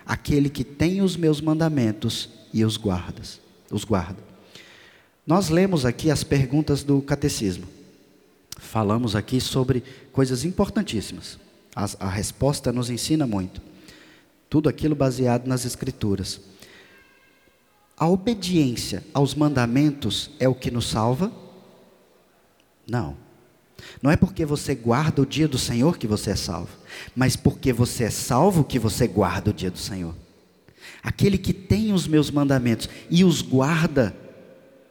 aquele 0.06 0.49
que 0.49 0.63
tem 0.63 1.01
os 1.01 1.17
meus 1.17 1.41
mandamentos 1.41 2.30
e 2.54 2.63
os 2.63 2.77
guardas, 2.77 3.41
os 3.69 3.84
guarda. 3.84 4.23
Nós 5.27 5.49
lemos 5.49 5.86
aqui 5.86 6.10
as 6.10 6.23
perguntas 6.23 6.82
do 6.82 7.01
catecismo. 7.01 7.67
Falamos 8.58 9.17
aqui 9.17 9.41
sobre 9.41 9.84
coisas 10.13 10.45
importantíssimas. 10.45 11.38
A, 11.75 11.86
a 11.99 12.10
resposta 12.10 12.71
nos 12.71 12.89
ensina 12.89 13.27
muito. 13.27 13.62
Tudo 14.49 14.70
aquilo 14.70 14.95
baseado 14.95 15.45
nas 15.45 15.66
Escrituras. 15.66 16.39
A 17.97 18.07
obediência 18.07 19.03
aos 19.13 19.36
mandamentos 19.36 20.32
é 20.39 20.47
o 20.47 20.55
que 20.55 20.72
nos 20.72 20.88
salva? 20.88 21.30
Não. 22.88 23.18
Não 24.01 24.11
é 24.11 24.15
porque 24.15 24.45
você 24.45 24.75
guarda 24.75 25.21
o 25.21 25.25
dia 25.25 25.47
do 25.47 25.57
Senhor 25.57 25.97
que 25.97 26.07
você 26.07 26.32
é 26.32 26.36
salvo, 26.36 26.75
mas 27.15 27.36
porque 27.36 27.71
você 27.73 28.05
é 28.05 28.09
salvo 28.09 28.63
que 28.63 28.79
você 28.79 29.07
guarda 29.07 29.51
o 29.51 29.53
dia 29.53 29.71
do 29.71 29.79
Senhor. 29.79 30.15
Aquele 31.03 31.38
que 31.38 31.53
tem 31.53 31.93
os 31.93 32.07
meus 32.07 32.29
mandamentos 32.29 32.89
e 33.09 33.23
os 33.23 33.41
guarda, 33.41 34.15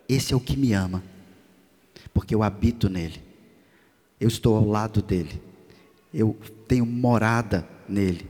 esse 0.08 0.32
é 0.32 0.36
o 0.36 0.40
que 0.40 0.56
me 0.56 0.72
ama, 0.72 1.02
porque 2.12 2.34
eu 2.34 2.42
habito 2.42 2.88
nele, 2.88 3.22
eu 4.20 4.28
estou 4.28 4.56
ao 4.56 4.66
lado 4.66 5.00
dele 5.00 5.50
eu 6.12 6.36
tenho 6.66 6.84
morada 6.84 7.66
nele. 7.88 8.26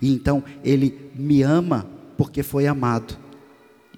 E 0.00 0.12
então 0.12 0.42
ele 0.62 1.10
me 1.14 1.42
ama 1.42 1.86
porque 2.16 2.42
foi 2.42 2.66
amado. 2.66 3.18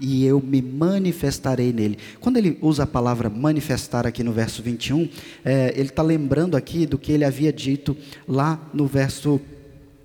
E 0.01 0.25
eu 0.25 0.41
me 0.41 0.61
manifestarei 0.61 1.73
nele. 1.73 1.99
Quando 2.21 2.37
ele 2.37 2.59
usa 2.61 2.83
a 2.83 2.87
palavra 2.87 3.31
manifestar 3.31 4.07
aqui 4.07 4.23
no 4.23 4.33
verso 4.33 4.63
21, 4.63 5.09
é, 5.45 5.73
ele 5.75 5.89
está 5.89 6.03
lembrando 6.03 6.57
aqui 6.57 6.87
do 6.87 6.99
que 6.99 7.13
ele 7.13 7.25
havia 7.25 7.53
dito 7.53 7.97
lá 8.29 8.61
no 8.75 8.87
verso, 8.87 9.41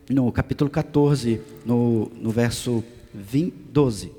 no 0.10 0.32
capítulo 0.32 0.70
14, 0.70 1.42
no, 1.66 2.12
no 2.22 2.32
verso 2.32 2.84
20, 3.14 3.54
12. 3.72 4.12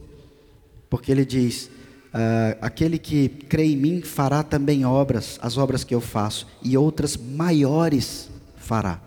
porque 0.91 1.11
ele 1.11 1.25
diz: 1.25 1.71
uh, 2.13 2.59
aquele 2.61 2.99
que 2.99 3.29
crê 3.29 3.65
em 3.65 3.77
mim 3.77 4.03
fará 4.03 4.43
também 4.43 4.85
obras, 4.85 5.39
as 5.43 5.57
obras 5.57 5.85
que 5.85 5.95
eu 5.95 6.01
faço, 6.01 6.47
e 6.63 6.77
outras 6.77 7.17
maiores 7.17 8.29
fará. 8.57 9.01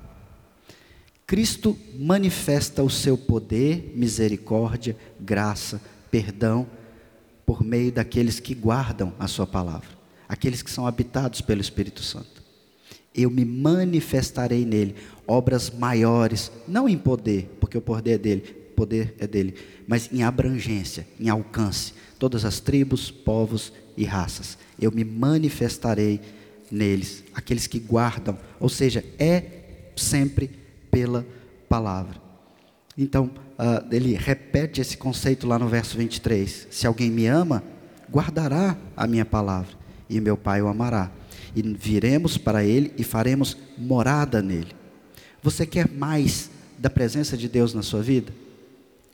Cristo 1.28 1.76
manifesta 1.97 2.84
o 2.84 2.89
seu 2.89 3.18
poder, 3.18 3.93
misericórdia, 3.95 4.95
graça, 5.20 5.82
perdão, 6.12 6.68
por 7.45 7.64
meio 7.64 7.91
daqueles 7.91 8.39
que 8.39 8.56
guardam 8.56 9.14
a 9.20 9.28
sua 9.28 9.45
palavra, 9.45 9.89
aqueles 10.28 10.62
que 10.62 10.72
são 10.72 10.88
habitados 10.88 11.41
pelo 11.41 11.62
Espírito 11.62 12.01
Santo. 12.01 12.43
Eu 13.14 13.30
me 13.30 13.45
manifestarei 13.45 14.66
nele, 14.66 14.95
obras 15.26 15.70
maiores, 15.70 16.51
não 16.68 16.89
em 16.89 16.97
poder, 16.97 17.56
porque 17.60 17.78
o 17.78 17.82
poder 17.82 18.14
é 18.14 18.18
dele, 18.18 18.41
poder 18.76 19.16
é 19.20 19.28
dele, 19.28 19.56
mas 19.88 20.12
em 20.12 20.24
abrangência, 20.24 21.08
em 21.20 21.30
alcance, 21.30 21.93
todas 22.20 22.43
as 22.43 22.60
tribos, 22.60 23.10
povos 23.12 23.72
e 23.95 24.03
raças. 24.03 24.58
Eu 24.80 24.91
me 24.91 25.06
manifestarei 25.06 26.20
neles, 26.70 27.24
aqueles 27.34 27.68
que 27.68 27.80
guardam, 27.80 28.38
ou 28.60 28.68
seja, 28.68 29.03
é 29.18 29.91
sempre 29.95 30.49
pela 30.91 31.26
palavra. 31.70 32.22
Então, 32.97 33.32
uh, 33.58 33.86
ele 33.91 34.16
repete 34.16 34.82
esse 34.82 34.97
conceito 34.97 35.47
lá 35.47 35.58
no 35.58 35.68
verso 35.68 35.97
23: 35.97 36.68
Se 36.70 36.88
alguém 36.88 37.10
me 37.10 37.28
ama, 37.28 37.64
guardará 38.12 38.78
a 38.95 39.08
minha 39.08 39.26
palavra, 39.26 39.76
e 40.10 40.20
meu 40.20 40.38
Pai 40.38 40.62
o 40.62 40.68
amará. 40.68 41.12
E 41.56 41.62
viremos 41.62 42.38
para 42.38 42.64
ele 42.64 42.93
e 42.97 43.03
faremos 43.03 43.58
morada 43.78 44.41
nele. 44.41 44.74
Você 45.41 45.66
quer 45.66 45.89
mais 45.89 46.49
da 46.78 46.89
presença 46.89 47.38
de 47.38 47.47
Deus 47.47 47.74
na 47.74 47.82
sua 47.82 48.01
vida? 48.01 48.34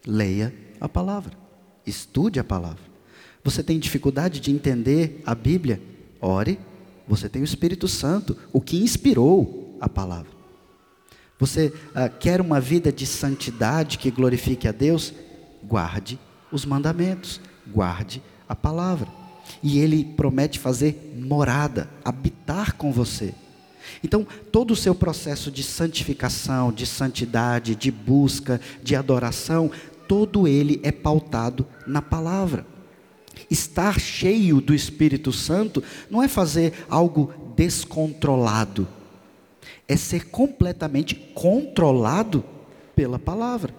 Leia 0.05 0.53
a 0.79 0.89
palavra, 0.89 1.33
estude 1.85 2.39
a 2.39 2.43
palavra. 2.43 2.91
Você 3.43 3.63
tem 3.63 3.79
dificuldade 3.79 4.39
de 4.39 4.51
entender 4.51 5.21
a 5.25 5.35
Bíblia? 5.35 5.81
Ore, 6.19 6.59
você 7.07 7.27
tem 7.27 7.41
o 7.41 7.45
Espírito 7.45 7.87
Santo, 7.87 8.37
o 8.53 8.61
que 8.61 8.77
inspirou 8.81 9.77
a 9.79 9.89
palavra. 9.89 10.30
Você 11.41 11.73
ah, 11.95 12.07
quer 12.07 12.39
uma 12.39 12.61
vida 12.61 12.91
de 12.91 13.07
santidade 13.07 13.97
que 13.97 14.11
glorifique 14.11 14.67
a 14.67 14.71
Deus? 14.71 15.11
Guarde 15.63 16.19
os 16.51 16.65
mandamentos, 16.65 17.41
guarde 17.67 18.21
a 18.47 18.55
palavra. 18.55 19.07
E 19.63 19.79
Ele 19.79 20.05
promete 20.05 20.59
fazer 20.59 21.15
morada, 21.17 21.89
habitar 22.05 22.75
com 22.75 22.91
você. 22.91 23.33
Então, 24.03 24.25
todo 24.51 24.69
o 24.69 24.75
seu 24.75 24.93
processo 24.93 25.49
de 25.49 25.63
santificação, 25.63 26.71
de 26.71 26.85
santidade, 26.85 27.75
de 27.75 27.89
busca, 27.89 28.61
de 28.83 28.95
adoração, 28.95 29.71
todo 30.07 30.47
ele 30.47 30.79
é 30.83 30.91
pautado 30.91 31.65
na 31.87 32.03
palavra. 32.03 32.67
Estar 33.49 33.99
cheio 33.99 34.61
do 34.61 34.75
Espírito 34.75 35.33
Santo 35.33 35.83
não 36.07 36.21
é 36.21 36.27
fazer 36.27 36.85
algo 36.87 37.33
descontrolado 37.55 38.87
é 39.91 39.97
ser 39.97 40.27
completamente 40.27 41.13
controlado 41.13 42.45
pela 42.95 43.19
palavra. 43.19 43.73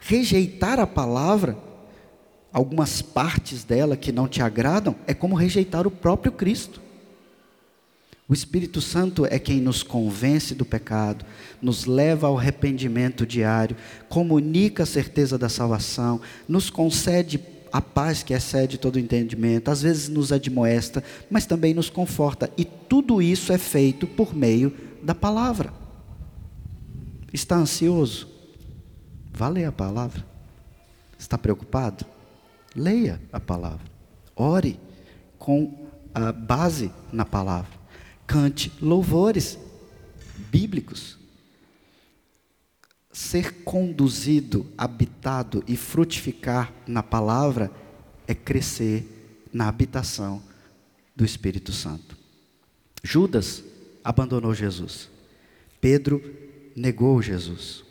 Rejeitar 0.00 0.80
a 0.80 0.86
palavra, 0.86 1.58
algumas 2.50 3.02
partes 3.02 3.62
dela 3.62 3.94
que 3.94 4.10
não 4.10 4.26
te 4.26 4.40
agradam, 4.40 4.96
é 5.06 5.12
como 5.12 5.34
rejeitar 5.34 5.86
o 5.86 5.90
próprio 5.90 6.32
Cristo. 6.32 6.80
O 8.26 8.32
Espírito 8.32 8.80
Santo 8.80 9.26
é 9.26 9.38
quem 9.38 9.60
nos 9.60 9.82
convence 9.82 10.54
do 10.54 10.64
pecado, 10.64 11.26
nos 11.60 11.84
leva 11.84 12.26
ao 12.26 12.38
arrependimento 12.38 13.26
diário, 13.26 13.76
comunica 14.08 14.84
a 14.84 14.86
certeza 14.86 15.36
da 15.36 15.50
salvação, 15.50 16.22
nos 16.48 16.70
concede 16.70 17.38
a 17.70 17.82
paz 17.82 18.22
que 18.22 18.32
excede 18.32 18.78
todo 18.78 18.98
entendimento, 18.98 19.70
às 19.70 19.82
vezes 19.82 20.08
nos 20.08 20.32
admoesta, 20.32 21.04
mas 21.30 21.44
também 21.44 21.74
nos 21.74 21.90
conforta, 21.90 22.50
e 22.56 22.64
tudo 22.64 23.20
isso 23.20 23.52
é 23.52 23.58
feito 23.58 24.06
por 24.06 24.34
meio 24.34 24.72
da 25.04 25.14
palavra. 25.14 25.72
Está 27.32 27.56
ansioso? 27.56 28.28
Vá 29.32 29.48
ler 29.48 29.66
a 29.66 29.72
palavra. 29.72 30.24
Está 31.18 31.36
preocupado? 31.36 32.06
Leia 32.74 33.20
a 33.32 33.38
palavra. 33.38 33.84
Ore 34.34 34.80
com 35.38 35.88
a 36.14 36.32
base 36.32 36.90
na 37.12 37.24
palavra. 37.24 37.70
Cante 38.26 38.72
louvores 38.80 39.58
bíblicos. 40.50 41.18
Ser 43.12 43.62
conduzido, 43.62 44.66
habitado 44.76 45.62
e 45.68 45.76
frutificar 45.76 46.72
na 46.86 47.02
palavra 47.02 47.70
é 48.26 48.34
crescer 48.34 49.46
na 49.52 49.68
habitação 49.68 50.42
do 51.14 51.24
Espírito 51.24 51.72
Santo. 51.72 52.16
Judas 53.02 53.62
abandonou 54.04 54.54
Jesus. 54.54 55.08
Pedro 55.80 56.22
negou 56.76 57.22
Jesus. 57.22 57.82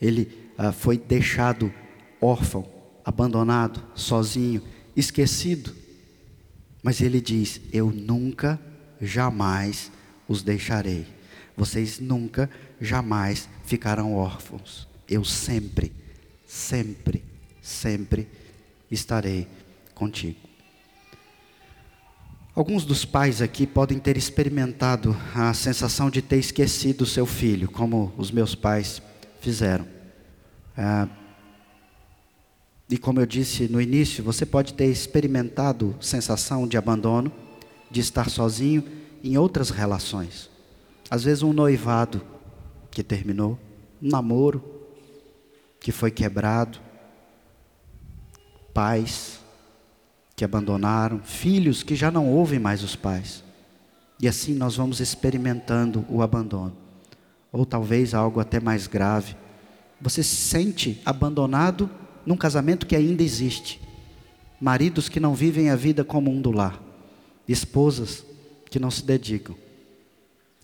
Ele 0.00 0.50
ah, 0.56 0.72
foi 0.72 0.96
deixado 0.96 1.72
órfão, 2.20 2.66
abandonado, 3.04 3.84
sozinho, 3.94 4.62
esquecido. 4.96 5.74
Mas 6.82 7.02
ele 7.02 7.20
diz: 7.20 7.60
Eu 7.72 7.90
nunca, 7.90 8.58
jamais 9.00 9.92
os 10.26 10.42
deixarei. 10.42 11.06
Vocês 11.56 12.00
nunca, 12.00 12.48
jamais 12.80 13.48
ficarão 13.64 14.14
órfãos. 14.14 14.88
Eu 15.06 15.24
sempre, 15.24 15.92
sempre, 16.46 17.22
sempre 17.60 18.26
estarei 18.90 19.46
contigo. 19.94 20.49
Alguns 22.60 22.84
dos 22.84 23.06
pais 23.06 23.40
aqui 23.40 23.66
podem 23.66 23.98
ter 23.98 24.18
experimentado 24.18 25.16
a 25.34 25.54
sensação 25.54 26.10
de 26.10 26.20
ter 26.20 26.36
esquecido 26.36 27.00
o 27.00 27.06
seu 27.06 27.24
filho, 27.24 27.70
como 27.70 28.12
os 28.18 28.30
meus 28.30 28.54
pais 28.54 29.00
fizeram. 29.40 29.86
Ah, 30.76 31.08
e 32.86 32.98
como 32.98 33.18
eu 33.18 33.24
disse 33.24 33.66
no 33.66 33.80
início, 33.80 34.22
você 34.22 34.44
pode 34.44 34.74
ter 34.74 34.88
experimentado 34.88 35.96
sensação 36.02 36.68
de 36.68 36.76
abandono, 36.76 37.32
de 37.90 38.00
estar 38.00 38.28
sozinho 38.28 38.84
em 39.24 39.38
outras 39.38 39.70
relações. 39.70 40.50
Às 41.10 41.24
vezes 41.24 41.42
um 41.42 41.54
noivado 41.54 42.20
que 42.90 43.02
terminou, 43.02 43.58
um 44.02 44.10
namoro 44.10 44.62
que 45.80 45.90
foi 45.90 46.10
quebrado, 46.10 46.78
pais 48.74 49.39
que 50.40 50.44
abandonaram, 50.46 51.20
filhos 51.22 51.82
que 51.82 51.94
já 51.94 52.10
não 52.10 52.26
ouvem 52.26 52.58
mais 52.58 52.82
os 52.82 52.96
pais. 52.96 53.44
E 54.18 54.26
assim 54.26 54.54
nós 54.54 54.74
vamos 54.74 54.98
experimentando 54.98 56.02
o 56.08 56.22
abandono. 56.22 56.74
Ou 57.52 57.66
talvez 57.66 58.14
algo 58.14 58.40
até 58.40 58.58
mais 58.58 58.86
grave. 58.86 59.36
Você 60.00 60.22
se 60.22 60.36
sente 60.36 60.98
abandonado 61.04 61.90
num 62.24 62.38
casamento 62.38 62.86
que 62.86 62.96
ainda 62.96 63.22
existe. 63.22 63.78
Maridos 64.58 65.10
que 65.10 65.20
não 65.20 65.34
vivem 65.34 65.68
a 65.68 65.76
vida 65.76 66.02
comum 66.02 66.40
do 66.40 66.50
lar. 66.50 66.82
Esposas 67.46 68.24
que 68.70 68.78
não 68.78 68.90
se 68.90 69.04
dedicam. 69.04 69.54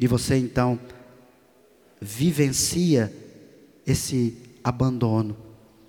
E 0.01 0.07
você 0.07 0.39
então 0.39 0.81
vivencia 2.01 3.15
esse 3.87 4.39
abandono, 4.65 5.37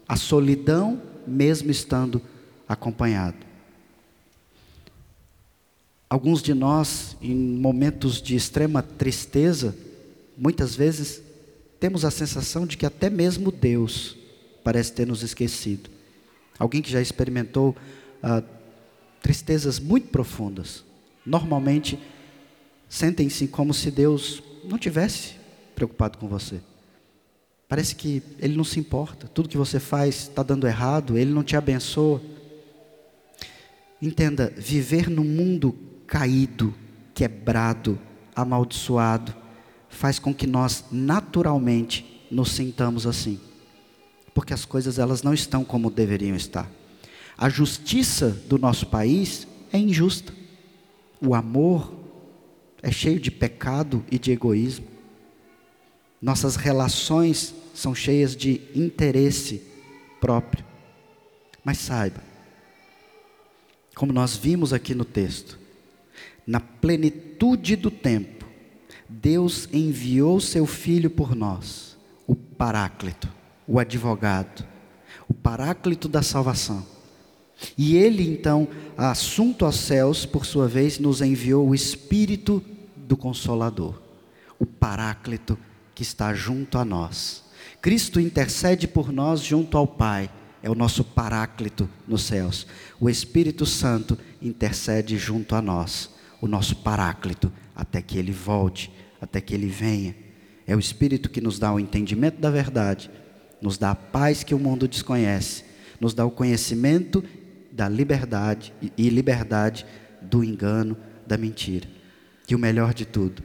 a 0.05 0.17
solidão, 0.17 1.01
mesmo 1.25 1.71
estando 1.71 2.21
acompanhado. 2.67 3.46
Alguns 6.09 6.41
de 6.41 6.53
nós, 6.53 7.17
em 7.21 7.35
momentos 7.35 8.21
de 8.21 8.35
extrema 8.35 8.81
tristeza, 8.81 9.75
muitas 10.37 10.73
vezes 10.73 11.21
temos 11.79 12.05
a 12.05 12.11
sensação 12.11 12.65
de 12.65 12.77
que 12.77 12.85
até 12.85 13.09
mesmo 13.09 13.51
Deus 13.51 14.15
parece 14.63 14.93
ter 14.93 15.05
nos 15.05 15.21
esquecido. 15.21 15.89
Alguém 16.57 16.81
que 16.81 16.89
já 16.89 17.01
experimentou 17.01 17.75
ah, 18.23 18.41
tristezas 19.21 19.79
muito 19.79 20.07
profundas, 20.07 20.83
normalmente 21.25 21.99
sentem-se 22.87 23.47
como 23.49 23.73
se 23.73 23.91
Deus 23.91 24.41
não 24.63 24.77
tivesse 24.77 25.33
preocupado 25.75 26.17
com 26.17 26.27
você. 26.27 26.61
Parece 27.67 27.95
que 27.95 28.23
Ele 28.39 28.55
não 28.55 28.63
se 28.63 28.79
importa, 28.79 29.27
tudo 29.27 29.49
que 29.49 29.57
você 29.57 29.77
faz 29.77 30.15
está 30.15 30.41
dando 30.41 30.65
errado, 30.65 31.17
Ele 31.17 31.33
não 31.33 31.43
te 31.43 31.57
abençoa. 31.57 32.21
Entenda, 34.01 34.53
viver 34.55 35.09
no 35.09 35.23
mundo 35.23 35.75
caído, 36.07 36.73
quebrado, 37.13 37.99
amaldiçoado, 38.35 39.35
faz 39.89 40.17
com 40.17 40.33
que 40.33 40.47
nós 40.47 40.85
naturalmente 40.91 42.25
nos 42.31 42.51
sintamos 42.51 43.05
assim. 43.05 43.39
Porque 44.33 44.53
as 44.53 44.65
coisas 44.65 44.97
elas 44.97 45.23
não 45.23 45.33
estão 45.33 45.63
como 45.65 45.89
deveriam 45.89 46.35
estar. 46.35 46.69
A 47.37 47.49
justiça 47.49 48.29
do 48.47 48.57
nosso 48.57 48.87
país 48.87 49.47
é 49.71 49.77
injusta. 49.77 50.33
O 51.21 51.35
amor 51.35 51.93
é 52.81 52.91
cheio 52.91 53.19
de 53.19 53.29
pecado 53.29 54.03
e 54.11 54.17
de 54.17 54.31
egoísmo. 54.31 54.87
Nossas 56.21 56.55
relações 56.55 57.53
são 57.73 57.93
cheias 57.93 58.35
de 58.35 58.61
interesse 58.73 59.61
próprio. 60.19 60.65
Mas 61.63 61.79
saiba, 61.79 62.23
como 63.95 64.13
nós 64.13 64.35
vimos 64.35 64.73
aqui 64.73 64.95
no 64.95 65.05
texto, 65.05 65.59
na 66.47 66.61
plenitude 66.61 67.75
do 67.75 67.91
tempo, 67.91 68.45
Deus 69.09 69.67
enviou 69.73 70.39
seu 70.39 70.65
Filho 70.65 71.09
por 71.09 71.35
nós, 71.35 71.97
o 72.25 72.33
Paráclito, 72.33 73.29
o 73.67 73.77
advogado, 73.77 74.65
o 75.27 75.33
Paráclito 75.33 76.07
da 76.07 76.21
salvação. 76.21 76.85
E 77.77 77.97
ele 77.97 78.23
então, 78.23 78.67
assunto 78.95 79.65
aos 79.65 79.75
céus, 79.75 80.25
por 80.25 80.45
sua 80.45 80.67
vez, 80.67 80.99
nos 80.99 81.21
enviou 81.21 81.67
o 81.67 81.75
Espírito 81.75 82.63
do 82.95 83.17
Consolador, 83.17 84.01
o 84.57 84.65
Paráclito 84.65 85.57
que 85.93 86.03
está 86.03 86.33
junto 86.33 86.77
a 86.77 86.85
nós. 86.85 87.43
Cristo 87.81 88.19
intercede 88.19 88.87
por 88.87 89.11
nós 89.11 89.41
junto 89.41 89.77
ao 89.77 89.87
Pai, 89.87 90.29
é 90.61 90.69
o 90.69 90.75
nosso 90.75 91.03
Paráclito 91.03 91.89
nos 92.07 92.23
céus. 92.23 92.67
O 92.99 93.09
Espírito 93.09 93.65
Santo 93.65 94.17
intercede 94.41 95.17
junto 95.17 95.55
a 95.55 95.61
nós, 95.61 96.09
o 96.41 96.47
nosso 96.47 96.75
Paráclito, 96.77 97.51
até 97.75 98.01
que 98.01 98.17
ele 98.17 98.31
volte, 98.31 98.91
até 99.21 99.41
que 99.41 99.53
ele 99.53 99.67
venha. 99.67 100.15
É 100.65 100.75
o 100.75 100.79
Espírito 100.79 101.29
que 101.29 101.41
nos 101.41 101.57
dá 101.57 101.73
o 101.73 101.79
entendimento 101.79 102.39
da 102.39 102.49
verdade, 102.49 103.09
nos 103.61 103.77
dá 103.77 103.91
a 103.91 103.95
paz 103.95 104.43
que 104.43 104.53
o 104.53 104.59
mundo 104.59 104.87
desconhece, 104.87 105.63
nos 105.99 106.13
dá 106.13 106.25
o 106.25 106.31
conhecimento 106.31 107.23
da 107.71 107.87
liberdade 107.87 108.73
e 108.97 109.09
liberdade 109.09 109.85
do 110.21 110.43
engano, 110.43 110.97
da 111.25 111.37
mentira. 111.37 111.87
Que 112.45 112.55
o 112.55 112.59
melhor 112.59 112.93
de 112.93 113.05
tudo, 113.05 113.43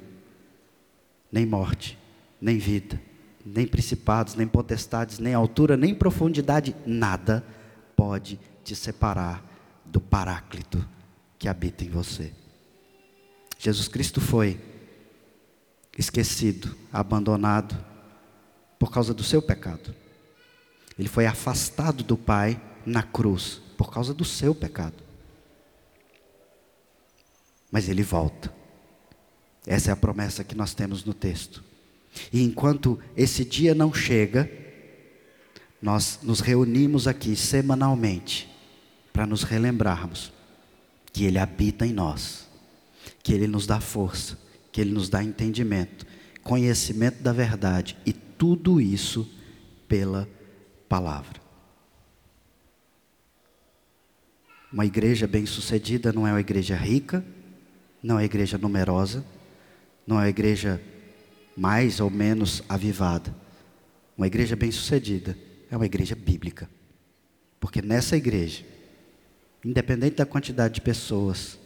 nem 1.30 1.47
morte, 1.47 1.99
nem 2.40 2.59
vida, 2.59 3.01
nem 3.45 3.66
principados, 3.66 4.34
nem 4.34 4.47
potestades, 4.47 5.18
nem 5.18 5.34
altura, 5.34 5.76
nem 5.76 5.95
profundidade, 5.95 6.74
nada 6.86 7.45
pode 7.97 8.38
te 8.64 8.74
separar 8.74 9.45
do 9.84 10.01
Paráclito 10.01 10.86
que 11.38 11.49
habita 11.49 11.84
em 11.84 11.88
você. 11.88 12.32
Jesus 13.62 13.86
Cristo 13.86 14.20
foi 14.20 14.58
esquecido, 15.96 16.76
abandonado 16.92 17.78
por 18.76 18.90
causa 18.90 19.14
do 19.14 19.22
seu 19.22 19.40
pecado. 19.40 19.94
Ele 20.98 21.08
foi 21.08 21.26
afastado 21.26 22.02
do 22.02 22.16
Pai 22.16 22.60
na 22.84 23.04
cruz 23.04 23.62
por 23.78 23.92
causa 23.92 24.12
do 24.12 24.24
seu 24.24 24.52
pecado. 24.52 24.96
Mas 27.70 27.88
ele 27.88 28.02
volta. 28.02 28.52
Essa 29.64 29.90
é 29.90 29.92
a 29.92 29.96
promessa 29.96 30.42
que 30.42 30.56
nós 30.56 30.74
temos 30.74 31.04
no 31.04 31.14
texto. 31.14 31.62
E 32.32 32.42
enquanto 32.42 32.98
esse 33.16 33.44
dia 33.44 33.76
não 33.76 33.94
chega, 33.94 34.50
nós 35.80 36.18
nos 36.20 36.40
reunimos 36.40 37.06
aqui 37.06 37.36
semanalmente 37.36 38.52
para 39.12 39.24
nos 39.24 39.44
relembrarmos 39.44 40.32
que 41.12 41.24
Ele 41.24 41.38
habita 41.38 41.86
em 41.86 41.92
nós, 41.92 42.41
que 43.22 43.32
Ele 43.32 43.46
nos 43.46 43.66
dá 43.66 43.80
força, 43.80 44.38
que 44.70 44.80
Ele 44.80 44.92
nos 44.92 45.08
dá 45.08 45.22
entendimento, 45.22 46.06
conhecimento 46.42 47.22
da 47.22 47.32
verdade 47.32 47.96
e 48.04 48.12
tudo 48.12 48.80
isso 48.80 49.28
pela 49.86 50.28
palavra. 50.88 51.40
Uma 54.72 54.86
igreja 54.86 55.26
bem-sucedida 55.26 56.12
não 56.12 56.26
é 56.26 56.32
uma 56.32 56.40
igreja 56.40 56.74
rica, 56.74 57.24
não 58.02 58.16
é 58.16 58.18
uma 58.20 58.24
igreja 58.24 58.56
numerosa, 58.56 59.24
não 60.06 60.16
é 60.16 60.22
uma 60.22 60.28
igreja 60.30 60.82
mais 61.56 62.00
ou 62.00 62.10
menos 62.10 62.62
avivada. 62.68 63.34
Uma 64.16 64.26
igreja 64.26 64.56
bem-sucedida 64.56 65.36
é 65.70 65.76
uma 65.76 65.86
igreja 65.86 66.14
bíblica. 66.14 66.68
Porque 67.60 67.80
nessa 67.82 68.16
igreja, 68.16 68.64
independente 69.64 70.16
da 70.16 70.26
quantidade 70.26 70.74
de 70.74 70.80
pessoas 70.80 71.58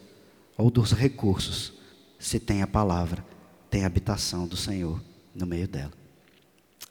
ou 0.57 0.71
dos 0.71 0.93
recursos, 0.93 1.73
se 2.19 2.41
tem 2.41 2.63
a 2.63 2.67
palavra, 2.67 3.25
tem 3.71 3.85
a 3.85 3.87
habitação 3.87 4.47
do 4.47 4.57
Senhor 4.57 5.01
no 5.35 5.47
meio 5.47 5.69
dela. 5.69 5.93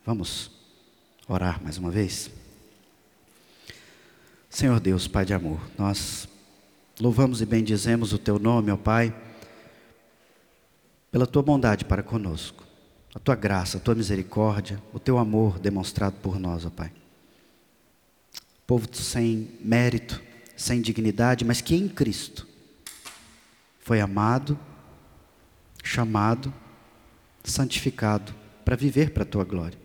Vamos 0.06 0.52
orar 1.28 1.62
mais 1.64 1.78
uma 1.78 1.90
vez? 1.90 2.30
Senhor 4.50 4.80
Deus, 4.80 5.08
Pai 5.08 5.26
de 5.26 5.34
amor, 5.34 5.60
nós 5.78 6.28
louvamos 7.00 7.42
e 7.42 7.46
bendizemos 7.46 8.14
o 8.14 8.18
Teu 8.18 8.38
nome, 8.38 8.72
ó 8.72 8.78
Pai, 8.78 9.14
pela 11.12 11.26
Tua 11.26 11.42
bondade 11.42 11.84
para 11.86 12.04
conosco, 12.04 12.64
a 13.14 13.20
Tua 13.20 13.36
graça, 13.36 13.78
a 13.78 13.82
Tua 13.82 13.96
misericórdia, 13.96 14.82
o 14.94 15.00
Teu 15.00 15.18
amor 15.18 15.58
demonstrado 15.58 16.18
por 16.22 16.40
nós, 16.40 16.66
ó 16.66 16.70
Pai. 16.70 16.92
Povo 18.68 18.88
sem 18.94 19.50
mérito, 19.62 20.22
sem 20.56 20.82
dignidade, 20.82 21.44
mas 21.44 21.62
que 21.62 21.76
em 21.76 21.88
Cristo 21.88 22.48
foi 23.86 24.02
amado, 24.02 24.58
chamado, 25.84 26.52
santificado 27.44 28.34
para 28.66 28.76
viver 28.76 29.12
para 29.12 29.22
a 29.22 29.28
Tua 29.28 29.44
glória. 29.44 29.78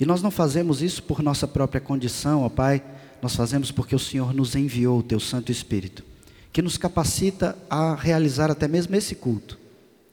E 0.00 0.04
nós 0.04 0.20
não 0.20 0.32
fazemos 0.32 0.82
isso 0.82 1.04
por 1.04 1.22
nossa 1.22 1.46
própria 1.46 1.80
condição, 1.80 2.42
ó 2.42 2.48
Pai, 2.48 2.82
nós 3.22 3.36
fazemos 3.36 3.70
porque 3.70 3.94
o 3.94 4.00
Senhor 4.00 4.34
nos 4.34 4.56
enviou 4.56 4.98
o 4.98 5.02
Teu 5.04 5.20
Santo 5.20 5.52
Espírito, 5.52 6.04
que 6.52 6.60
nos 6.60 6.76
capacita 6.76 7.56
a 7.70 7.94
realizar 7.94 8.50
até 8.50 8.66
mesmo 8.66 8.96
esse 8.96 9.14
culto, 9.14 9.56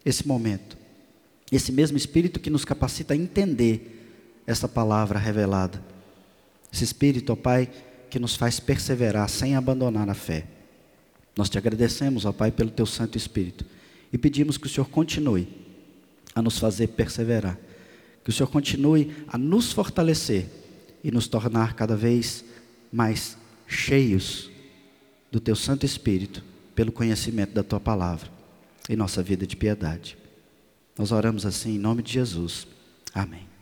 esse 0.06 0.28
momento. 0.28 0.78
Esse 1.52 1.72
mesmo 1.72 1.98
Espírito 1.98 2.40
que 2.40 2.52
nos 2.52 2.64
capacita 2.64 3.16
a 3.16 3.18
entender 3.18 4.44
essa 4.46 4.68
palavra 4.68 5.18
revelada. 5.18 5.84
Esse 6.72 6.84
Espírito, 6.84 7.34
ó 7.34 7.36
Pai, 7.36 7.68
que 8.12 8.20
nos 8.20 8.36
faz 8.36 8.60
perseverar 8.60 9.28
sem 9.28 9.56
abandonar 9.56 10.08
a 10.08 10.14
fé. 10.14 10.46
Nós 11.38 11.50
te 11.50 11.58
agradecemos, 11.58 12.26
ó 12.26 12.32
Pai, 12.32 12.52
pelo 12.52 12.70
Teu 12.70 12.86
Santo 12.86 13.18
Espírito 13.18 13.66
e 14.16 14.18
pedimos 14.18 14.58
que 14.58 14.66
o 14.66 14.70
Senhor 14.70 14.88
continue 14.88 15.46
a 16.34 16.42
nos 16.42 16.58
fazer 16.58 16.88
perseverar, 16.88 17.60
que 18.24 18.30
o 18.30 18.34
Senhor 18.34 18.48
continue 18.48 19.14
a 19.28 19.38
nos 19.38 19.74
fortalecer 19.74 20.48
e 21.04 21.12
nos 21.12 21.28
tornar 21.28 21.76
cada 21.76 21.96
vez 21.98 22.46
mais 22.92 23.38
cheios 23.68 24.50
do 25.32 25.40
teu 25.40 25.56
Santo 25.56 25.86
Espírito, 25.86 26.44
pelo 26.74 26.94
conhecimento 26.94 27.54
da 27.54 27.64
tua 27.64 27.80
palavra, 27.80 28.30
em 28.90 28.96
nossa 28.96 29.22
vida 29.22 29.46
de 29.46 29.58
piedade. 29.58 30.18
Nós 30.98 31.12
oramos 31.12 31.46
assim 31.46 31.76
em 31.76 31.80
nome 31.80 32.02
de 32.02 32.14
Jesus. 32.14 32.66
Amém. 33.14 33.55